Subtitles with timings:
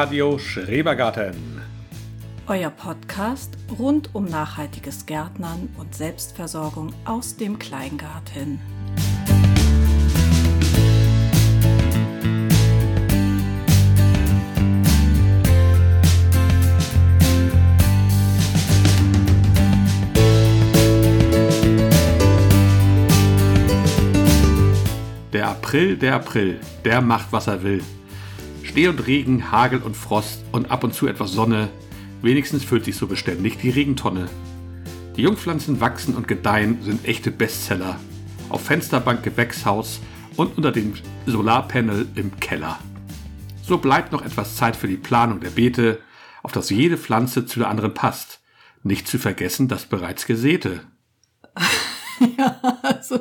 [0.00, 1.60] Radio Schrebergarten.
[2.46, 8.60] Euer Podcast rund um nachhaltiges Gärtnern und Selbstversorgung aus dem Kleingarten.
[25.32, 27.82] Der April, der April, der macht, was er will.
[28.78, 31.68] Schnee und Regen, Hagel und Frost und ab und zu etwas Sonne.
[32.22, 34.28] Wenigstens füllt sich so beständig die Regentonne.
[35.16, 37.98] Die Jungpflanzen wachsen und gedeihen, sind echte Bestseller.
[38.50, 39.98] Auf Fensterbank, Gewächshaus
[40.36, 40.92] und unter dem
[41.26, 42.78] Solarpanel im Keller.
[43.64, 45.98] So bleibt noch etwas Zeit für die Planung der Beete,
[46.44, 48.38] auf dass jede Pflanze zu der anderen passt.
[48.84, 50.82] Nicht zu vergessen das bereits Gesäte.
[52.36, 53.20] Ja, also,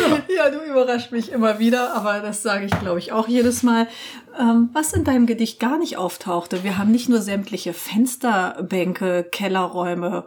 [0.00, 0.22] ja.
[0.36, 3.88] ja, du überrascht mich immer wieder, aber das sage ich, glaube ich, auch jedes Mal.
[4.38, 10.24] Ähm, was in deinem Gedicht gar nicht auftauchte, wir haben nicht nur sämtliche Fensterbänke, Kellerräume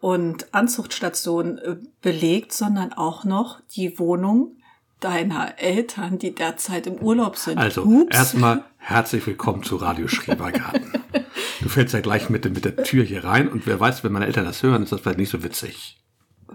[0.00, 4.56] und Anzuchtstationen äh, belegt, sondern auch noch die Wohnung
[5.00, 7.58] deiner Eltern, die derzeit im Urlaub sind.
[7.58, 10.92] Also, erstmal herzlich willkommen zu Radio Schrebergarten.
[11.60, 14.26] du fällst ja gleich mit, mit der Tür hier rein und wer weiß, wenn meine
[14.26, 16.02] Eltern das hören, ist das vielleicht nicht so witzig.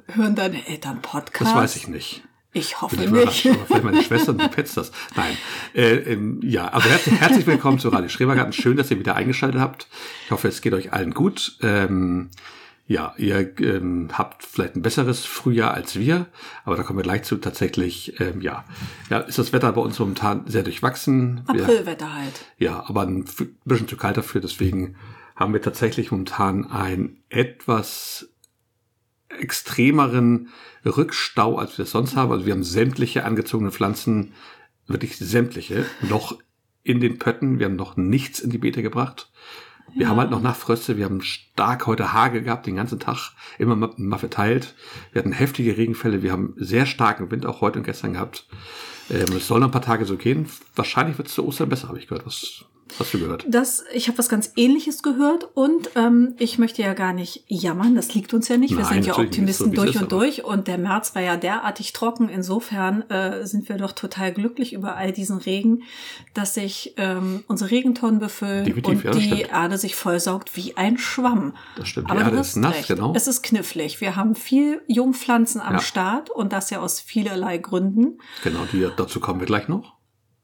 [0.07, 1.53] Hören deine Eltern Podcasts?
[1.53, 2.23] Das weiß ich nicht.
[2.51, 3.21] Ich hoffe Bin nicht.
[3.21, 4.91] überrascht, aber vielleicht meine Schwester die petzt das.
[5.15, 5.37] Nein.
[5.75, 8.53] Äh, ähm, ja, also herzlich, herzlich willkommen zu Radio Schrebergarten.
[8.53, 9.87] Schön, dass ihr wieder eingeschaltet habt.
[10.25, 11.57] Ich hoffe, es geht euch allen gut.
[11.61, 12.29] Ähm,
[12.87, 16.25] ja, ihr ähm, habt vielleicht ein besseres Frühjahr als wir,
[16.65, 17.37] aber da kommen wir gleich zu.
[17.37, 18.65] Tatsächlich, ähm, ja,
[19.11, 21.43] ja, ist das Wetter bei uns momentan sehr durchwachsen.
[21.45, 22.33] Aprilwetter halt.
[22.57, 23.25] ja, aber ein
[23.63, 24.41] bisschen zu kalt dafür.
[24.41, 24.95] Deswegen
[25.35, 28.27] haben wir tatsächlich momentan einen etwas
[29.29, 30.49] extremeren
[30.85, 32.31] Rückstau, als wir das sonst haben.
[32.31, 34.33] Also wir haben sämtliche angezogene Pflanzen,
[34.87, 36.37] wirklich sämtliche, noch
[36.83, 37.59] in den Pötten.
[37.59, 39.31] Wir haben noch nichts in die Beete gebracht.
[39.95, 43.75] Wir haben halt noch Nachtfröste, wir haben stark heute Hagel gehabt, den ganzen Tag, immer
[43.75, 44.75] mal, mal verteilt.
[45.11, 48.47] Wir hatten heftige Regenfälle, wir haben sehr starken Wind auch heute und gestern gehabt.
[49.09, 50.47] Ähm, es soll noch ein paar Tage so gehen.
[50.75, 52.25] Wahrscheinlich wird es zu Ostern besser, habe ich gehört.
[52.25, 52.65] Was
[52.97, 53.45] hast du gehört?
[53.47, 57.95] Das, ich habe was ganz Ähnliches gehört und ähm, ich möchte ja gar nicht jammern,
[57.95, 58.71] das liegt uns ja nicht.
[58.71, 61.37] Wir Nein, sind ja so Optimisten es durch und durch und der März war ja
[61.37, 62.29] derartig trocken.
[62.29, 65.83] Insofern äh, sind wir doch total glücklich über all diesen Regen,
[66.33, 69.51] dass sich ähm, unsere Regentonnen befüllen Definitiv, und ja, die stimmt.
[69.51, 71.53] Erde sich vollsaugt wie ein Schwamm.
[71.75, 72.87] Das stimmt, die Aber Erde du ist nass, recht.
[72.87, 73.13] genau.
[73.15, 74.01] Es ist knifflig.
[74.01, 75.79] Wir haben viel Jungpflanzen am Ja.
[75.81, 78.19] Start und das ja aus vielerlei Gründen.
[78.43, 79.98] Genau, die, dazu kommen wir gleich noch.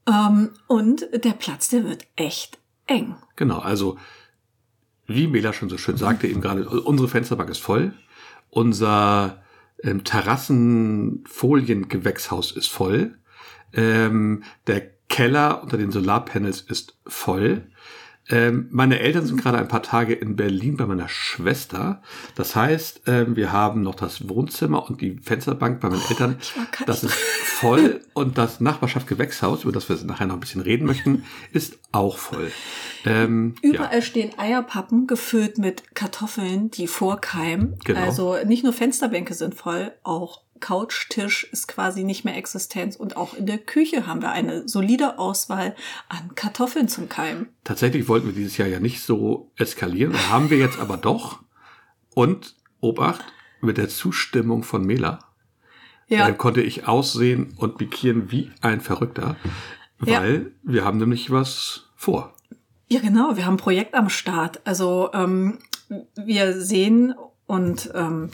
[0.07, 2.57] Ähm, und der Platz, der wird echt
[2.87, 3.15] eng.
[3.35, 3.99] Genau, also
[5.07, 7.93] wie Mela schon so schön sagte, eben gerade, unsere Fensterbank ist voll.
[8.49, 9.43] Unser
[9.83, 13.17] ähm, Terrassenfoliengewächshaus ist voll.
[13.73, 17.67] Ähm, der Keller unter den Solarpanels ist voll.
[18.29, 22.01] Ähm, meine Eltern sind gerade ein paar Tage in Berlin bei meiner Schwester.
[22.35, 26.37] Das heißt, ähm, wir haben noch das Wohnzimmer und die Fensterbank bei meinen Eltern.
[26.55, 30.39] war ganz- Das ist voll und das Nachbarschaft Gewächshaus, über das wir nachher noch ein
[30.39, 32.51] bisschen reden möchten, ist auch voll.
[33.05, 37.77] Ähm, Überall stehen Eierpappen gefüllt mit Kartoffeln, die vorkeimen.
[37.85, 38.01] Genau.
[38.01, 43.33] Also nicht nur Fensterbänke sind voll, auch Couchtisch ist quasi nicht mehr existent und auch
[43.33, 45.75] in der Küche haben wir eine solide Auswahl
[46.09, 47.49] an Kartoffeln zum Keimen.
[47.63, 51.39] Tatsächlich wollten wir dieses Jahr ja nicht so eskalieren, haben wir jetzt aber doch.
[52.13, 53.23] Und, Obacht,
[53.61, 55.19] mit der Zustimmung von Mela
[56.07, 59.35] Ja, äh, konnte ich aussehen und bikieren wie ein Verrückter,
[60.05, 60.21] Ja.
[60.21, 62.33] weil wir haben nämlich was vor.
[62.87, 64.61] ja genau, wir haben ein Projekt am Start.
[64.65, 65.59] Also ähm,
[66.15, 67.13] wir sehen
[67.47, 68.29] und ähm,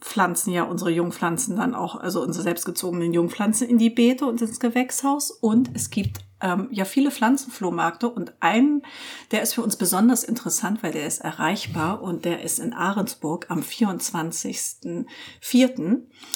[0.00, 4.60] pflanzen ja unsere Jungpflanzen dann auch, also unsere selbstgezogenen Jungpflanzen in die Beete und ins
[4.60, 5.30] Gewächshaus.
[5.30, 8.82] Und es gibt ähm, ja viele Pflanzenflohmärkte und einen,
[9.30, 13.46] der ist für uns besonders interessant, weil der ist erreichbar und der ist in Ahrensburg
[13.48, 15.06] am 24.04.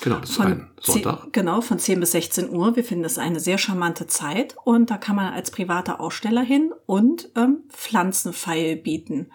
[0.01, 1.23] Genau, das ist Von ein Sonntag.
[1.23, 2.75] 10, genau, von 10 bis 16 Uhr.
[2.77, 6.73] Wir finden das eine sehr charmante Zeit und da kann man als privater Aussteller hin
[6.87, 9.31] und ähm, Pflanzenpfeil bieten.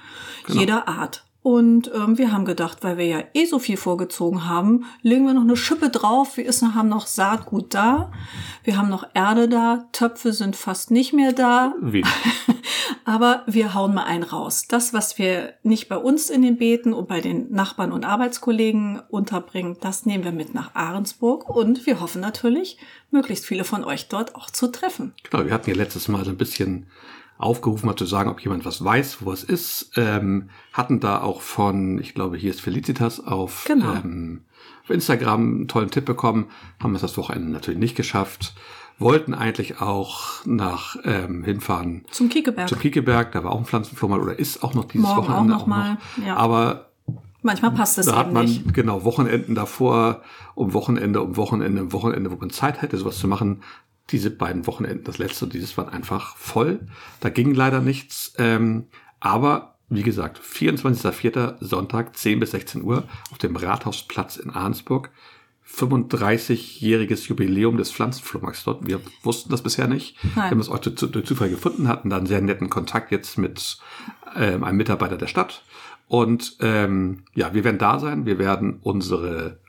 [0.46, 0.60] Genau.
[0.60, 1.27] Jeder Art.
[1.48, 5.34] Und ähm, wir haben gedacht, weil wir ja eh so viel vorgezogen haben, legen wir
[5.34, 6.36] noch eine Schippe drauf.
[6.36, 8.12] Wir ist, haben noch Saatgut da.
[8.66, 9.88] Wir haben noch Erde da.
[9.94, 11.74] Töpfe sind fast nicht mehr da.
[11.80, 12.04] Wie?
[13.06, 14.66] Aber wir hauen mal einen raus.
[14.68, 19.00] Das, was wir nicht bei uns in den Beeten und bei den Nachbarn und Arbeitskollegen
[19.08, 22.78] unterbringen, das nehmen wir mit nach Ahrensburg und wir hoffen natürlich,
[23.10, 25.14] möglichst viele von euch dort auch zu treffen.
[25.24, 26.88] Genau, wir hatten ja letztes Mal so ein bisschen
[27.38, 29.92] aufgerufen hat zu sagen, ob jemand was weiß, wo es ist.
[29.96, 33.94] Ähm, hatten da auch von, ich glaube, hier ist Felicitas auf, Genau.
[33.94, 34.42] ähm,
[34.84, 36.48] auf Instagram einen tollen Tipp bekommen,
[36.82, 38.54] haben es das Wochenende natürlich nicht geschafft.
[39.00, 42.68] Wollten eigentlich auch nach ähm, hinfahren Zum Kiekeberg.
[42.68, 45.54] zum Kiekeberg, da war auch ein Pflanzenflohmarkt oder ist auch noch dieses Morgen auch Wochenende
[45.54, 46.36] noch mal, ja.
[46.36, 46.86] Aber
[47.44, 48.74] Manchmal passt es da hat man nicht.
[48.74, 50.22] genau Wochenenden davor,
[50.56, 53.62] um Wochenende, um Wochenende, um Wochenende, wo man Zeit hätte, sowas zu machen.
[54.10, 56.80] Diese beiden Wochenenden, das letzte und dieses waren einfach voll.
[57.20, 58.34] Da ging leider nichts.
[58.38, 58.86] Ähm,
[59.20, 61.58] aber wie gesagt, 24.04.
[61.60, 65.12] Sonntag, 10 bis 16 Uhr auf dem Rathausplatz in Arnsburg.
[65.70, 68.88] 35-jähriges Jubiläum des Pflanzenflohmarkts dort.
[68.88, 70.18] Wir wussten das bisher nicht.
[70.24, 70.36] Nein.
[70.36, 73.78] Wir haben es auch durch durch Zufall gefunden, hatten dann sehr netten Kontakt jetzt mit
[74.36, 75.64] ähm, einem Mitarbeiter der Stadt.
[76.08, 78.26] Und ähm, ja, wir werden da sein.
[78.26, 79.60] Wir werden unsere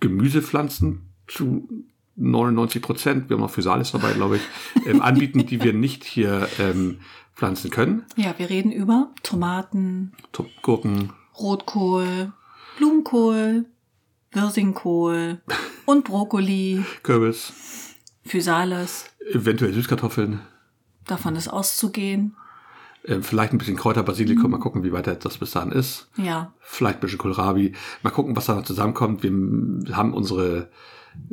[0.00, 1.68] Gemüsepflanzen zu
[2.16, 4.42] 99 Prozent, wir haben noch Physalis dabei, glaube ich,
[4.86, 6.98] ähm, anbieten, die wir nicht hier ähm,
[7.34, 8.04] pflanzen können.
[8.16, 12.32] Ja, wir reden über Tomaten, To- Gurken, Rotkohl,
[12.76, 13.64] Blumenkohl,
[14.32, 15.40] Wirsingkohl
[15.86, 17.52] und Brokkoli, Kürbis,
[18.24, 19.06] Physalis.
[19.32, 20.40] eventuell Süßkartoffeln,
[21.06, 22.36] Davon ist auszugehen.
[23.04, 26.08] äh, vielleicht ein bisschen Kräuter, Basilikum, mal gucken, wie weit das bis dahin ist.
[26.16, 27.74] Ja, vielleicht ein bisschen Kohlrabi.
[28.02, 29.22] Mal gucken, was da noch zusammenkommt.
[29.24, 30.70] Wir haben unsere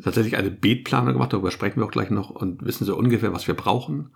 [0.04, 3.48] tatsächlich eine Beetplanung gemacht, darüber sprechen wir auch gleich noch und wissen so ungefähr, was
[3.48, 4.12] wir brauchen.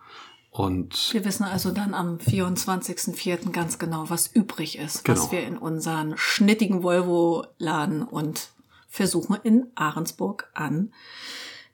[0.51, 3.51] Und wir wissen also dann am 24.04.
[3.51, 5.31] ganz genau, was übrig ist, was Genau.
[5.31, 8.50] wir in unseren schnittigen Volvo laden und
[8.88, 10.94] versuchen in Ahrensburg an,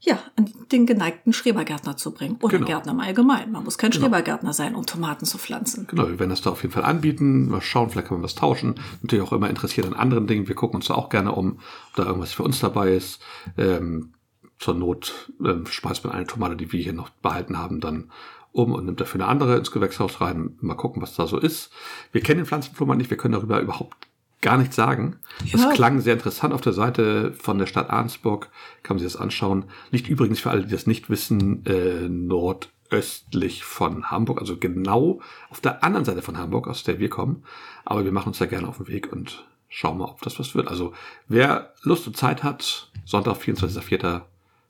[0.01, 2.37] ja, an den geneigten Schrebergärtner zu bringen.
[2.41, 2.67] Oder Genau.
[2.67, 3.51] Gärtner im Allgemeinen.
[3.51, 5.87] Man muss kein Schrebergärtner sein, um Tomaten zu pflanzen.
[5.87, 7.49] genau, wir werden das da auf jeden Fall anbieten.
[7.49, 8.75] Mal schauen, vielleicht können wir was tauschen.
[9.01, 10.47] Natürlich auch immer interessiert an anderen Dingen.
[10.47, 11.59] Wir gucken uns da auch gerne um,
[11.89, 13.21] ob da irgendwas für uns dabei ist.
[13.57, 14.13] Ähm,
[14.57, 18.11] zur Not ähm, speist man eine Tomate, die wir hier noch behalten haben, dann
[18.51, 20.57] um und nimmt dafür eine andere ins Gewächshaus rein.
[20.61, 21.71] Mal gucken, was da so ist.
[22.11, 24.07] Wir kennen den Pflanzenflohmarkt nicht, wir können darüber überhaupt
[24.41, 25.18] gar nichts sagen.
[25.51, 25.71] Das Ja.
[25.71, 28.50] klang sehr interessant auf der Seite von der Stadt Arnsburg.
[28.83, 29.65] Kann man sich das anschauen.
[29.91, 35.19] Liegt übrigens für alle, die das nicht wissen, äh, nordöstlich von Hamburg, also genau
[35.50, 37.44] auf der anderen Seite von Hamburg, aus der wir kommen.
[37.86, 40.56] Aber wir machen uns da gerne auf den Weg und schauen mal, ob das was
[40.56, 40.68] wird.
[40.68, 40.94] Also
[41.27, 44.21] wer Lust und Zeit hat, Sonntag, 24.04.,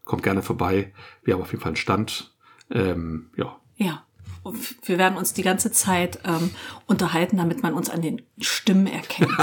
[0.03, 0.91] kommt gerne vorbei.
[1.23, 2.33] Wir haben auf jeden Fall einen Stand.
[2.71, 4.03] Ähm, ja, Ja.
[4.83, 6.51] Wir werden uns die ganze Zeit ähm,
[6.85, 9.31] unterhalten, damit man uns an den Stimmen erkennt.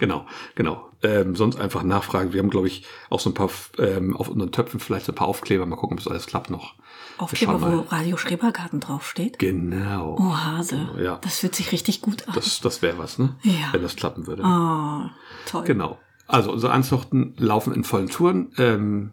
[0.00, 0.24] Genau,
[0.54, 0.88] genau.
[1.02, 2.32] Ähm, sonst einfach nachfragen.
[2.32, 5.14] Wir haben, glaube ich, auch so ein paar ähm, auf unseren Töpfen vielleicht so ein
[5.14, 5.66] paar Aufkleber.
[5.66, 6.74] Mal gucken, ob das alles klappt noch.
[7.18, 7.80] Aufkleber, wo.
[7.94, 9.38] Radio Schrebergarten draufsteht.
[9.38, 10.16] Genau.
[10.18, 10.88] Oh, Hase.
[10.98, 11.18] Ja.
[11.20, 12.34] Das fühlt sich richtig gut an.
[12.34, 13.36] Das, das wäre was, ne?
[13.42, 13.72] Ja.
[13.72, 14.42] Wenn das klappen würde.
[14.42, 15.10] oh,
[15.44, 15.64] toll.
[15.64, 15.98] Genau.
[16.26, 18.52] Also unsere Anzuchten laufen in vollen Touren.
[18.56, 19.12] Ähm,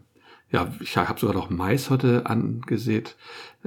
[0.49, 3.03] ja, ich habe sogar noch Mais heute angesehen.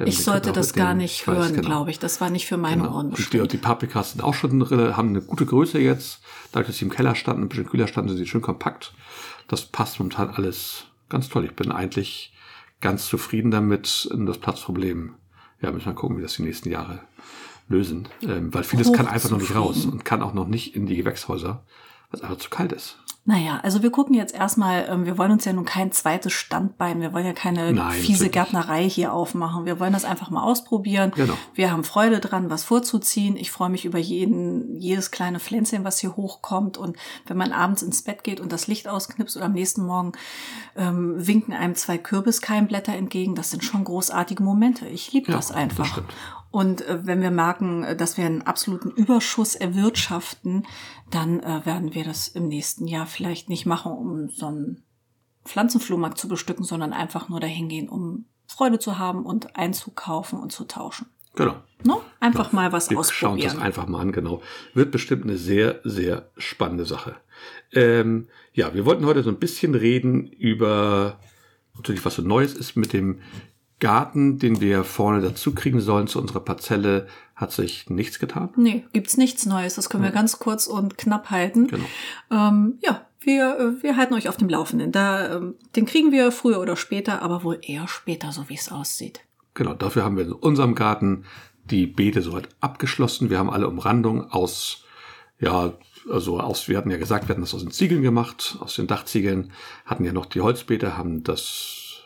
[0.02, 1.67] Ähm, Ich sollte das gar nicht Ich weiß, hören, genau.
[1.69, 1.99] glaube ich.
[1.99, 2.94] Das war nicht für meine Genau.
[2.97, 6.20] Ohren Und die, die Paprikas sind auch schon haben eine gute Größe jetzt.
[6.52, 8.93] Dadurch, dass sie im Keller standen, ein bisschen kühler standen, sind sie schön kompakt.
[9.49, 11.44] Das passt momentan alles ganz toll.
[11.44, 12.32] Ich bin eigentlich
[12.81, 14.09] ganz zufrieden damit.
[14.12, 15.14] Das Platzproblem,
[15.61, 17.00] ja, müssen wir gucken, wie das die nächsten Jahre
[17.69, 18.09] lösen.
[18.23, 20.97] Ähm, weil vieles kann einfach noch nicht raus und kann auch noch nicht in die
[20.97, 21.62] Gewächshäuser,
[22.11, 22.99] weil es einfach zu kalt ist.
[23.30, 27.00] Naja, also wir gucken jetzt erstmal, ähm, wir wollen uns ja nun kein zweites Standbein,
[27.00, 28.32] wir wollen ja keine Nein, fiese natürlich.
[28.32, 29.66] Gärtnerei hier aufmachen.
[29.66, 31.12] Wir wollen das einfach mal ausprobieren.
[31.14, 31.34] Genau.
[31.54, 33.37] Wir haben Freude dran, was vorzuziehen.
[33.37, 36.76] Ich freue mich über jeden, jedes kleine Pflänzchen, was hier hochkommt.
[36.76, 36.96] Und
[37.26, 40.10] wenn man abends ins Bett geht und das Licht ausknipst oder am nächsten Morgen
[40.75, 44.87] ähm, winken einem zwei Kürbiskeimblätter entgegen, das sind schon großartige Momente.
[44.88, 45.84] Ich liebe Ja, das das einfach.
[45.87, 46.12] stimmt.
[46.50, 50.66] Und äh, wenn wir merken, äh, dass wir einen absoluten Überschuss erwirtschaften,
[51.11, 54.83] dann äh, werden wir das im nächsten Jahr vielleicht nicht machen, um so einen
[55.45, 60.50] Pflanzenflohmarkt zu bestücken, sondern einfach nur dahin gehen, um Freude zu haben und einzukaufen und
[60.50, 61.07] zu tauschen.
[61.37, 61.57] Genau.
[61.85, 61.97] Ne?
[62.19, 63.62] Einfach mal was Wir schauen uns das ausprobieren.
[63.62, 64.42] einfach mal an, genau.
[64.75, 67.16] Wird bestimmt eine sehr, sehr spannende Sache.
[67.73, 71.21] Ähm, ja, wir wollten heute so ein bisschen reden über
[71.76, 73.21] natürlich, was so Neues ist mit dem
[73.80, 78.50] Garten, den wir vorne dazu kriegen sollen zu unserer Parzelle, hat sich nichts getan.
[78.56, 79.75] Nee, gibt's nichts Neues.
[79.75, 81.68] Das können wir ganz kurz und knapp halten.
[81.68, 81.87] Genau.
[82.30, 84.92] Ähm, ja, wir, wir halten euch auf dem Laufenden.
[84.92, 88.70] Da, ähm, den kriegen wir früher oder später, aber wohl eher später, so wie es
[88.70, 89.20] aussieht.
[89.54, 91.25] Genau, dafür haben wir in unserem Garten
[91.64, 93.30] die Beete soweit abgeschlossen.
[93.30, 94.84] Wir haben alle Umrandung aus,
[95.38, 95.72] ja,
[96.10, 98.87] also aus, wir hatten ja gesagt, wir hatten das aus den Ziegeln gemacht, aus den
[98.87, 99.52] Dachziegeln,
[99.84, 102.04] hatten ja noch die Holzbeete, haben das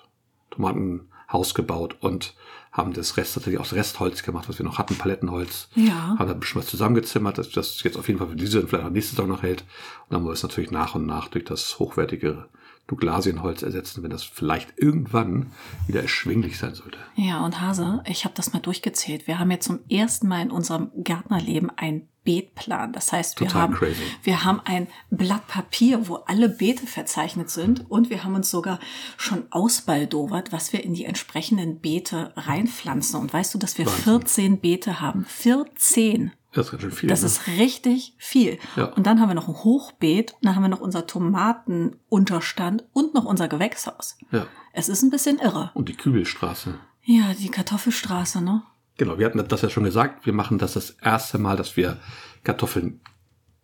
[1.34, 2.34] Tomatenhaus gebaut und
[2.72, 5.68] haben das Rest natürlich aus Restholz gemacht, was wir noch hatten, Palettenholz.
[5.74, 6.16] Ja.
[6.18, 8.68] Haben da ein bisschen was zusammengezimmert, dass das jetzt auf jeden Fall für diese und
[8.68, 9.62] vielleicht auch nächste Saison noch hält.
[10.08, 12.48] Und dann wir es natürlich nach und nach durch das hochwertige
[12.86, 15.52] Douglasienholz ersetzen, wenn das vielleicht irgendwann
[15.86, 16.98] wieder erschwinglich sein sollte.
[17.16, 19.26] Ja, und Hase, ich habe das mal durchgezählt.
[19.26, 22.92] Wir haben jetzt zum ersten Mal in unserem Gärtnerleben ein Beetplan.
[22.92, 24.02] Das heißt, wir Total haben, crazy.
[24.22, 28.80] wir haben ein Blatt Papier, wo alle Beete verzeichnet sind und wir haben uns sogar
[29.16, 33.20] schon ausbaldowert, was wir in die entsprechenden Beete reinpflanzen.
[33.20, 34.04] Und weißt du, dass wir Wahnsinn.
[34.04, 35.24] 14 Beete haben?
[35.26, 36.32] 14!
[36.54, 37.08] Das ist ganz schön viel.
[37.08, 37.26] Das ne?
[37.26, 38.58] ist richtig viel.
[38.76, 38.84] Ja.
[38.86, 43.14] Und dann haben wir noch ein Hochbeet, und dann haben wir noch unser Tomatenunterstand und
[43.14, 44.16] noch unser Gewächshaus.
[44.30, 44.46] ja.
[44.76, 45.70] Es ist ein bisschen irre.
[45.74, 46.74] Und die Kübelstraße.
[47.04, 48.62] Ja, die Kartoffelstraße, ne?
[48.96, 50.26] Genau, wir hatten das ja schon gesagt.
[50.26, 51.98] Wir machen das das erste Mal, dass wir
[52.42, 53.00] Kartoffeln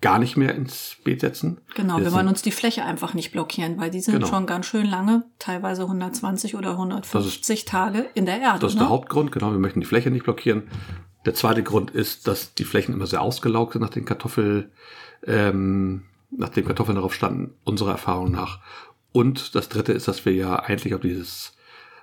[0.00, 1.60] gar nicht mehr ins Beet setzen.
[1.74, 4.28] Genau, wir sind- wollen uns die Fläche einfach nicht blockieren, weil die sind Genau.
[4.28, 8.60] schon ganz schön lange, teilweise 120 oder 150 Tage in der Erde.
[8.60, 8.82] Das ist ne?
[8.84, 9.50] der Hauptgrund, genau.
[9.50, 10.68] Wir möchten die Fläche nicht blockieren.
[11.24, 14.70] Der zweite Grund ist, dass die Flächen immer sehr ausgelaugt sind nach den Kartoffel,
[15.26, 18.60] ähm, nachdem Kartoffeln darauf standen, unserer Erfahrung nach.
[19.12, 21.56] Und das dritte ist, dass wir ja eigentlich auf dieses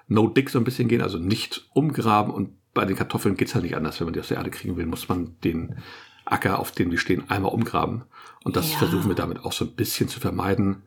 [0.08, 2.34] No-Dick so ein bisschen gehen, also nicht umgraben.
[2.34, 4.00] Und bei den Kartoffeln geht's halt nicht anders.
[4.00, 5.78] Wenn man die aus der Erde kriegen will, muss man den
[6.26, 8.04] Acker, auf dem wir stehen, einmal umgraben.
[8.44, 8.78] Und das Ja.
[8.78, 10.84] versuchen wir damit auch so ein bisschen zu vermeiden.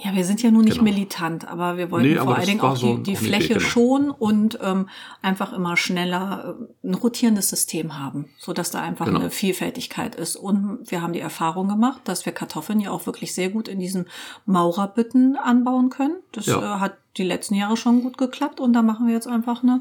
[0.00, 0.84] Ja, wir sind ja nun nicht Genau.
[0.84, 3.44] militant, aber wir wollten Nee, vor allen Dingen auch so die, die auch eine Fläche
[3.46, 3.66] Idee, genau.
[3.68, 4.88] schonen und ähm,
[5.22, 9.18] einfach immer schneller äh, ein rotierendes System haben, so dass da einfach Genau.
[9.18, 10.36] eine Vielfältigkeit ist.
[10.36, 13.80] Und wir haben die Erfahrung gemacht, dass wir Kartoffeln ja auch wirklich sehr gut in
[13.80, 14.06] diesen
[14.46, 16.16] Maurerbütten anbauen können.
[16.30, 16.76] Das Ja.
[16.76, 19.80] äh, hat die letzten Jahre schon gut geklappt und da machen wir jetzt einfach eine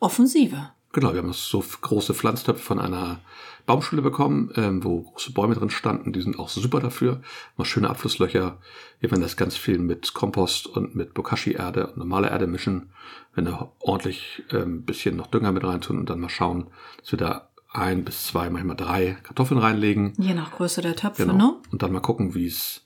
[0.00, 0.70] Offensive.
[0.92, 3.18] Genau, wir haben so große Pflanztöpfe von einer
[3.66, 6.12] Baumschule bekommen, ähm, wo große Bäume drin standen.
[6.12, 7.20] Die sind auch super dafür.
[7.56, 8.58] Mal schöne Abflusslöcher.
[9.00, 12.90] Wir werden das ganz viel mit Kompost und mit Bokashi-Erde und normaler Erde mischen.
[13.34, 16.68] Wenn wir ordentlich ein ähm, bisschen noch Dünger mit reintun und dann mal schauen,
[17.00, 20.14] dass wir da ein bis zwei, manchmal drei Kartoffeln reinlegen.
[20.16, 21.34] Je nach Größe der Töpfe, Genau.
[21.36, 21.54] ne?
[21.72, 22.85] Und dann mal gucken, wie es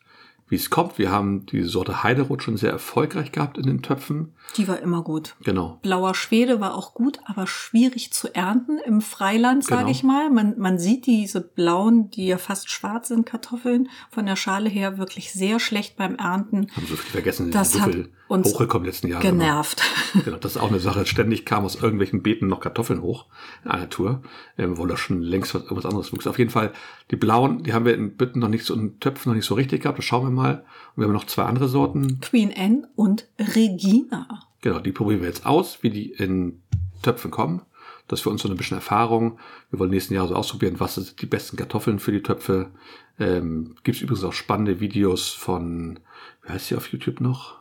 [0.51, 0.99] wie es kommt.
[0.99, 4.35] Wir haben die Sorte Heiderot schon sehr erfolgreich gehabt in den Töpfen.
[4.57, 5.37] Die war immer gut.
[5.45, 5.79] Genau.
[5.83, 9.91] Blauer Schwede war auch gut, aber schwierig zu ernten im Freiland, sage Genau.
[9.91, 10.29] ich mal.
[10.29, 14.99] Man, man sieht diese blauen, die ja fast schwarz sind, Kartoffeln von der Schale her
[14.99, 16.67] wirklich sehr schlecht beim Ernten.
[16.77, 19.23] Haben so viel vergessen, Das so viel uns hochgekommen letzten Jahre.
[19.23, 19.83] Genervt.
[20.25, 21.07] Genau, das ist auch eine Sache.
[21.07, 23.27] Ständig kam aus irgendwelchen Beeten noch Kartoffeln hoch
[23.65, 24.23] in einer Tour,
[24.59, 26.27] ähm, wo da schon längst was, irgendwas anderes wuchs.
[26.27, 26.73] Auf jeden Fall,
[27.13, 29.55] die blauen, die haben wir in Bütten noch nicht so, in Töpfen noch nicht so
[29.55, 29.99] richtig gehabt.
[29.99, 30.40] Das schauen wir mal.
[30.49, 30.63] Und
[30.97, 32.21] wir haben noch zwei andere Sorten.
[32.21, 34.41] Queen Anne und Regina.
[34.61, 36.63] Genau, die probieren wir jetzt aus, wie die in
[37.03, 37.63] Töpfen kommen.
[38.09, 39.39] Das ist für uns so ein bisschen Erfahrung.
[39.71, 42.71] Wir wollen nächsten Jahr so ausprobieren, was sind die besten Kartoffeln für die Töpfe.
[43.19, 46.01] Ähm, Gibt es übrigens auch spannende Videos von,
[46.43, 47.59] wie heißt sie auf YouTube noch?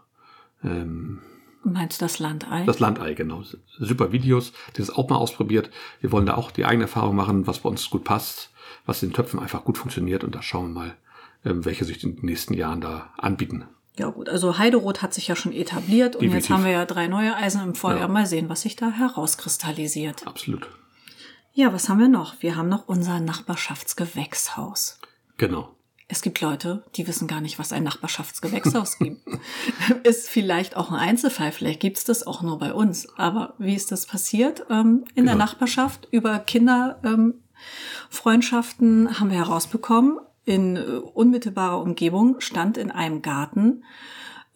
[0.64, 1.20] Ähm,
[1.64, 2.64] Meinst du das Landei?
[2.66, 3.44] Das Landei, genau.
[3.78, 5.70] Super Videos, die das auch mal ausprobiert.
[6.02, 8.52] Wir wollen da auch die eigene Erfahrung machen, was bei uns gut passt,
[8.86, 10.98] was in den Töpfen einfach gut funktioniert und da schauen wir mal,
[11.44, 13.66] welche sich in den nächsten Jahren da anbieten.
[13.98, 16.56] ja gut, also Heideroth hat sich ja schon etabliert und jetzt Definitiv.
[16.56, 18.00] haben wir ja drei neue Eisen im Feuer.
[18.00, 18.08] Ja.
[18.08, 20.26] Mal sehen, was sich da herauskristallisiert.
[20.28, 20.68] Absolut.
[21.54, 22.36] Ja, was haben wir noch?
[22.42, 25.00] Wir haben noch unser Nachbarschaftsgewächshaus.
[25.38, 25.76] Genau.
[26.12, 29.22] Es gibt Leute, die wissen gar nicht, was ein Nachbarschaftsgewächshaus gibt.
[30.04, 33.08] Ist vielleicht auch ein Einzelfall, vielleicht gibt's das auch nur bei uns.
[33.18, 34.66] Aber wie ist das passiert?
[34.72, 35.46] Ähm, in der Genau.
[35.46, 40.18] Nachbarschaft über Kinderfreundschaften ähm, haben wir herausbekommen,
[40.50, 43.84] in äh, unmittelbarer Umgebung stand in einem Garten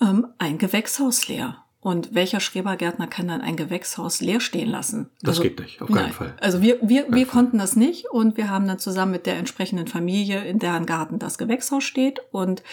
[0.02, 1.58] ähm, ein Gewächshaus leer.
[1.82, 5.10] Und welcher Schrebergärtner kann dann ein Gewächshaus leer stehen lassen?
[5.22, 6.34] Das geht nicht, auf keinen Fall.
[6.40, 9.88] Also wir, wir, wir konnten das nicht und wir haben dann zusammen mit der entsprechenden
[9.88, 12.64] Familie, in deren Garten das Gewächshaus steht und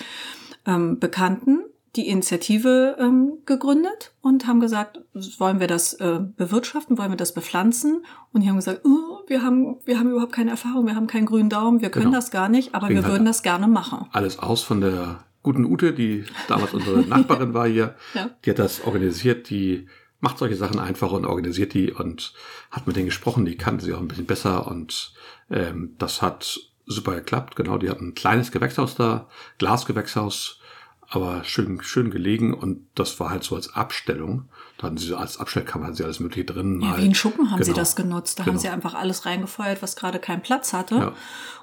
[0.64, 1.64] ähm, Bekannten
[1.96, 5.00] die Initiative ähm, gegründet und haben gesagt,
[5.38, 8.04] wollen wir das äh, bewirtschaften, wollen wir das bepflanzen?
[8.32, 11.26] Und die haben gesagt, oh, wir haben wir haben überhaupt keine Erfahrung, wir haben keinen
[11.26, 12.16] grünen Daumen, wir können Genau.
[12.16, 14.06] das gar nicht, aber Deswegen wir würden das gerne machen.
[14.12, 17.94] Alles aus von der guten Ute, die damals unsere Nachbarin war hier.
[18.14, 18.30] Ja.
[18.44, 19.86] Die hat das organisiert, die
[20.20, 22.34] macht solche Sachen einfach und organisiert die und
[22.70, 25.14] hat mit denen gesprochen, die kannte sie auch ein bisschen besser und
[25.50, 27.56] ähm, das hat super geklappt.
[27.56, 30.60] Genau, die hatten ein kleines Gewächshaus da, Glasgewächshaus,
[31.08, 34.48] aber schön, schön gelegen und das war halt so als Abstellung.
[34.80, 36.80] Da hatten sie so als Abstellkammer, hatten sie alles mögliche drin.
[36.80, 36.98] Ja, mal.
[36.98, 37.80] wie ein Schuppen haben sie Genau.
[37.82, 38.38] das genutzt.
[38.38, 38.54] Da Genau.
[38.54, 40.94] haben sie einfach alles reingefeuert, was gerade keinen Platz hatte.
[40.94, 41.12] Ja.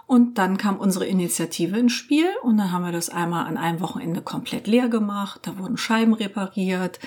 [0.08, 3.82] Und dann kam unsere Initiative ins Spiel und dann haben wir das einmal an einem
[3.82, 5.42] Wochenende komplett leer gemacht.
[5.44, 7.00] Da wurden Scheiben repariert,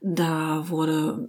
[0.00, 1.28] da wurde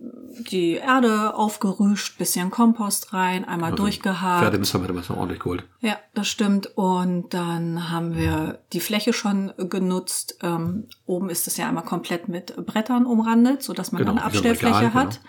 [0.50, 4.42] die Erde aufgerüscht, bisschen Kompost rein, einmal durchgehakt.
[4.42, 5.64] Pferdemist haben wir damals noch ordentlich geholt.
[5.82, 6.76] Ja, das stimmt.
[6.76, 10.40] Und dann haben wir die Fläche schon genutzt.
[10.42, 14.18] Ähm, oben ist es ja einmal komplett mit Brettern umrandet, so dass man Genau, dann
[14.18, 15.20] eine Abstellfläche Regal, hat.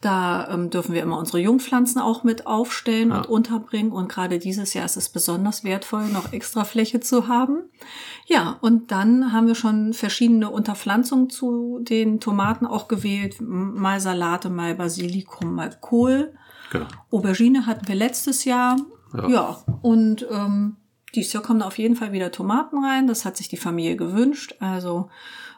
[0.00, 3.18] Da ähm, dürfen wir immer unsere Jungpflanzen auch mit aufstellen Ja.
[3.18, 3.92] und unterbringen.
[3.92, 7.64] Und gerade dieses Jahr ist es besonders wertvoll, noch extra Fläche zu haben.
[8.26, 13.36] Ja, und dann haben wir schon verschiedene Unterpflanzungen zu den Tomaten auch gewählt.
[13.40, 16.34] Mal Salate, mal Basilikum, mal Kohl.
[16.72, 16.86] Genau.
[17.10, 18.76] Aubergine hatten wir letztes Jahr.
[19.14, 19.28] Ja.
[19.28, 20.76] Ja, und ähm,
[21.14, 23.06] dieses Jahr kommen auf jeden Fall wieder Tomaten rein.
[23.06, 24.56] Das hat sich die Familie gewünscht.
[24.60, 25.08] Also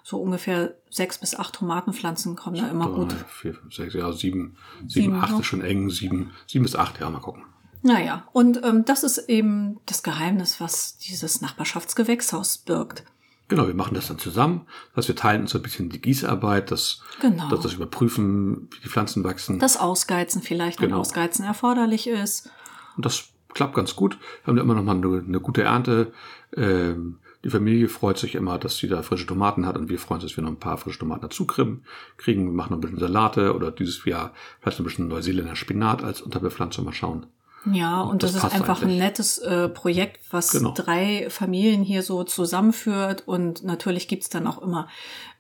[0.09, 3.13] so ungefähr sechs bis acht Tomatenpflanzen kommen da immer gut.
[3.13, 5.41] Drei, vier, fünf, sechs, ja, sieben, sieben, Sieben, acht ja.
[5.41, 7.45] ist schon eng, sieben, sieben bis acht, ja, mal gucken.
[7.83, 13.05] Naja, und ähm, das ist eben das Geheimnis, was dieses Nachbarschaftsgewächshaus birgt.
[13.49, 14.63] Genau, wir machen das dann zusammen.
[14.95, 17.51] Das heißt, wir teilen uns so ein bisschen die Gießarbeit, das, Genau.
[17.51, 19.59] das, das Überprüfen, wie die Pflanzen wachsen.
[19.59, 21.01] Das Ausgeizen vielleicht, wenn Genau.
[21.01, 22.49] Ausgeizen erforderlich ist.
[22.97, 24.19] Und das klappt ganz gut.
[24.43, 26.13] Wir haben da immer noch mal eine, eine gute Ernte.
[26.57, 30.21] Ähm, die Familie freut sich immer, dass sie da frische Tomaten hat und wir freuen
[30.21, 31.83] uns, dass wir noch ein paar frische Tomaten dazu kriegen.
[32.25, 36.21] Wir machen noch ein bisschen Salate oder dieses Jahr vielleicht ein bisschen Neuseeländer Spinat als
[36.21, 36.85] Unterbepflanzung.
[36.85, 37.27] Mal schauen.
[37.73, 38.99] Ja, und das, das ist einfach ein eigentlich.
[39.01, 40.73] nettes äh, Projekt, was Genau.
[40.75, 43.27] drei Familien hier so zusammenführt.
[43.27, 44.89] Und natürlich gibt's dann auch immer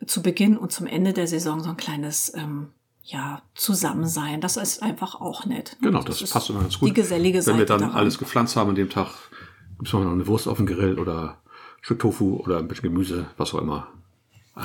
[0.06, 2.68] zu Beginn und zum Ende der Saison so ein kleines ähm,
[3.02, 4.40] ja, Zusammensein.
[4.40, 5.76] Das ist einfach auch nett.
[5.80, 5.88] ne?
[5.88, 6.88] Genau, das, ist passt immer ganz gut.
[6.88, 7.96] Die gesellige Seite Wenn wir dann daran.
[7.96, 9.08] alles gepflanzt haben an dem Tag,
[9.78, 11.47] gibt's noch eine Wurst auf dem Grill oder ein
[11.80, 13.88] Stück Tofu oder ein bisschen Gemüse, was auch immer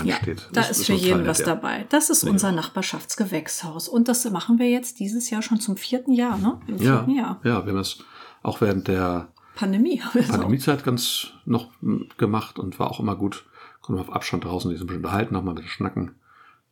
[0.03, 0.48] ja, ansteht.
[0.51, 1.55] da Das ist für uns jeden total was nett, ja.
[1.55, 1.86] dabei.
[1.89, 3.88] Das ist unser Nachbarschaftsgewächshaus.
[3.88, 6.60] Und das machen wir jetzt dieses Jahr schon zum vierten Jahr, ne?
[6.67, 7.39] Im Ja, Jahr.
[7.43, 8.00] ja, wir haben das
[8.41, 10.01] auch während der Pandemie.
[10.27, 11.70] Pandemiezeit ganz noch
[12.17, 13.46] gemacht und war auch immer gut.
[13.82, 16.15] Konnten wir auf Abstand draußen ein bisschen unterhalten, noch mal ein bisschen schnacken.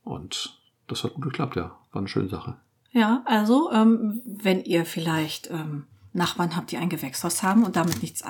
[0.03, 0.57] Und
[0.87, 1.77] das hat gut geklappt, ja.
[1.91, 2.55] War eine schöne Sache.
[2.91, 8.01] Ja, also ähm, wenn ihr vielleicht ähm, Nachbarn habt, die ein Gewächshaus haben und damit
[8.01, 8.23] nichts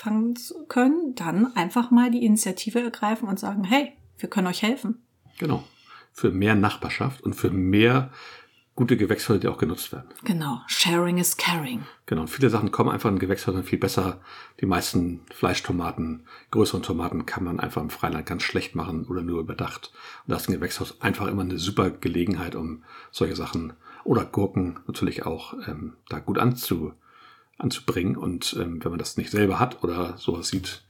[0.00, 4.62] anfangen zu können, dann einfach mal die Initiative ergreifen und sagen, hey, wir können euch
[4.62, 5.02] helfen.
[5.38, 5.64] Genau.
[6.12, 8.10] Für mehr Nachbarschaft und für mehr
[8.74, 10.08] gute Gewächshäuser, die auch genutzt werden.
[10.24, 11.82] Genau, sharing is caring.
[12.06, 12.22] Genau.
[12.22, 14.20] Und viele Sachen kommen einfach in Gewächshäusern viel besser.
[14.60, 19.40] Die meisten Fleischtomaten, größeren Tomaten kann man einfach im Freiland ganz schlecht machen oder nur
[19.40, 19.92] überdacht.
[20.26, 24.80] Und da ist ein Gewächshaus einfach immer eine super Gelegenheit, um solche Sachen oder Gurken
[24.86, 26.94] natürlich auch ähm, da gut anzu,
[27.60, 28.16] anzubringen.
[28.16, 30.82] Und ähm, wenn man das nicht selber hat oder sowas sieht,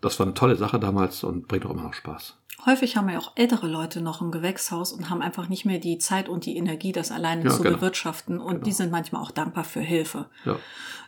[0.00, 2.36] das war eine tolle Sache damals und bringt auch immer noch Spaß.
[2.66, 5.98] Häufig haben ja auch ältere Leute noch ein Gewächshaus und haben einfach nicht mehr die
[5.98, 7.76] Zeit und die Energie, das alleine Ja, zu genau.
[7.76, 8.38] bewirtschaften.
[8.40, 10.30] Und die sind manchmal auch dankbar für Hilfe.
[10.44, 10.56] Ja.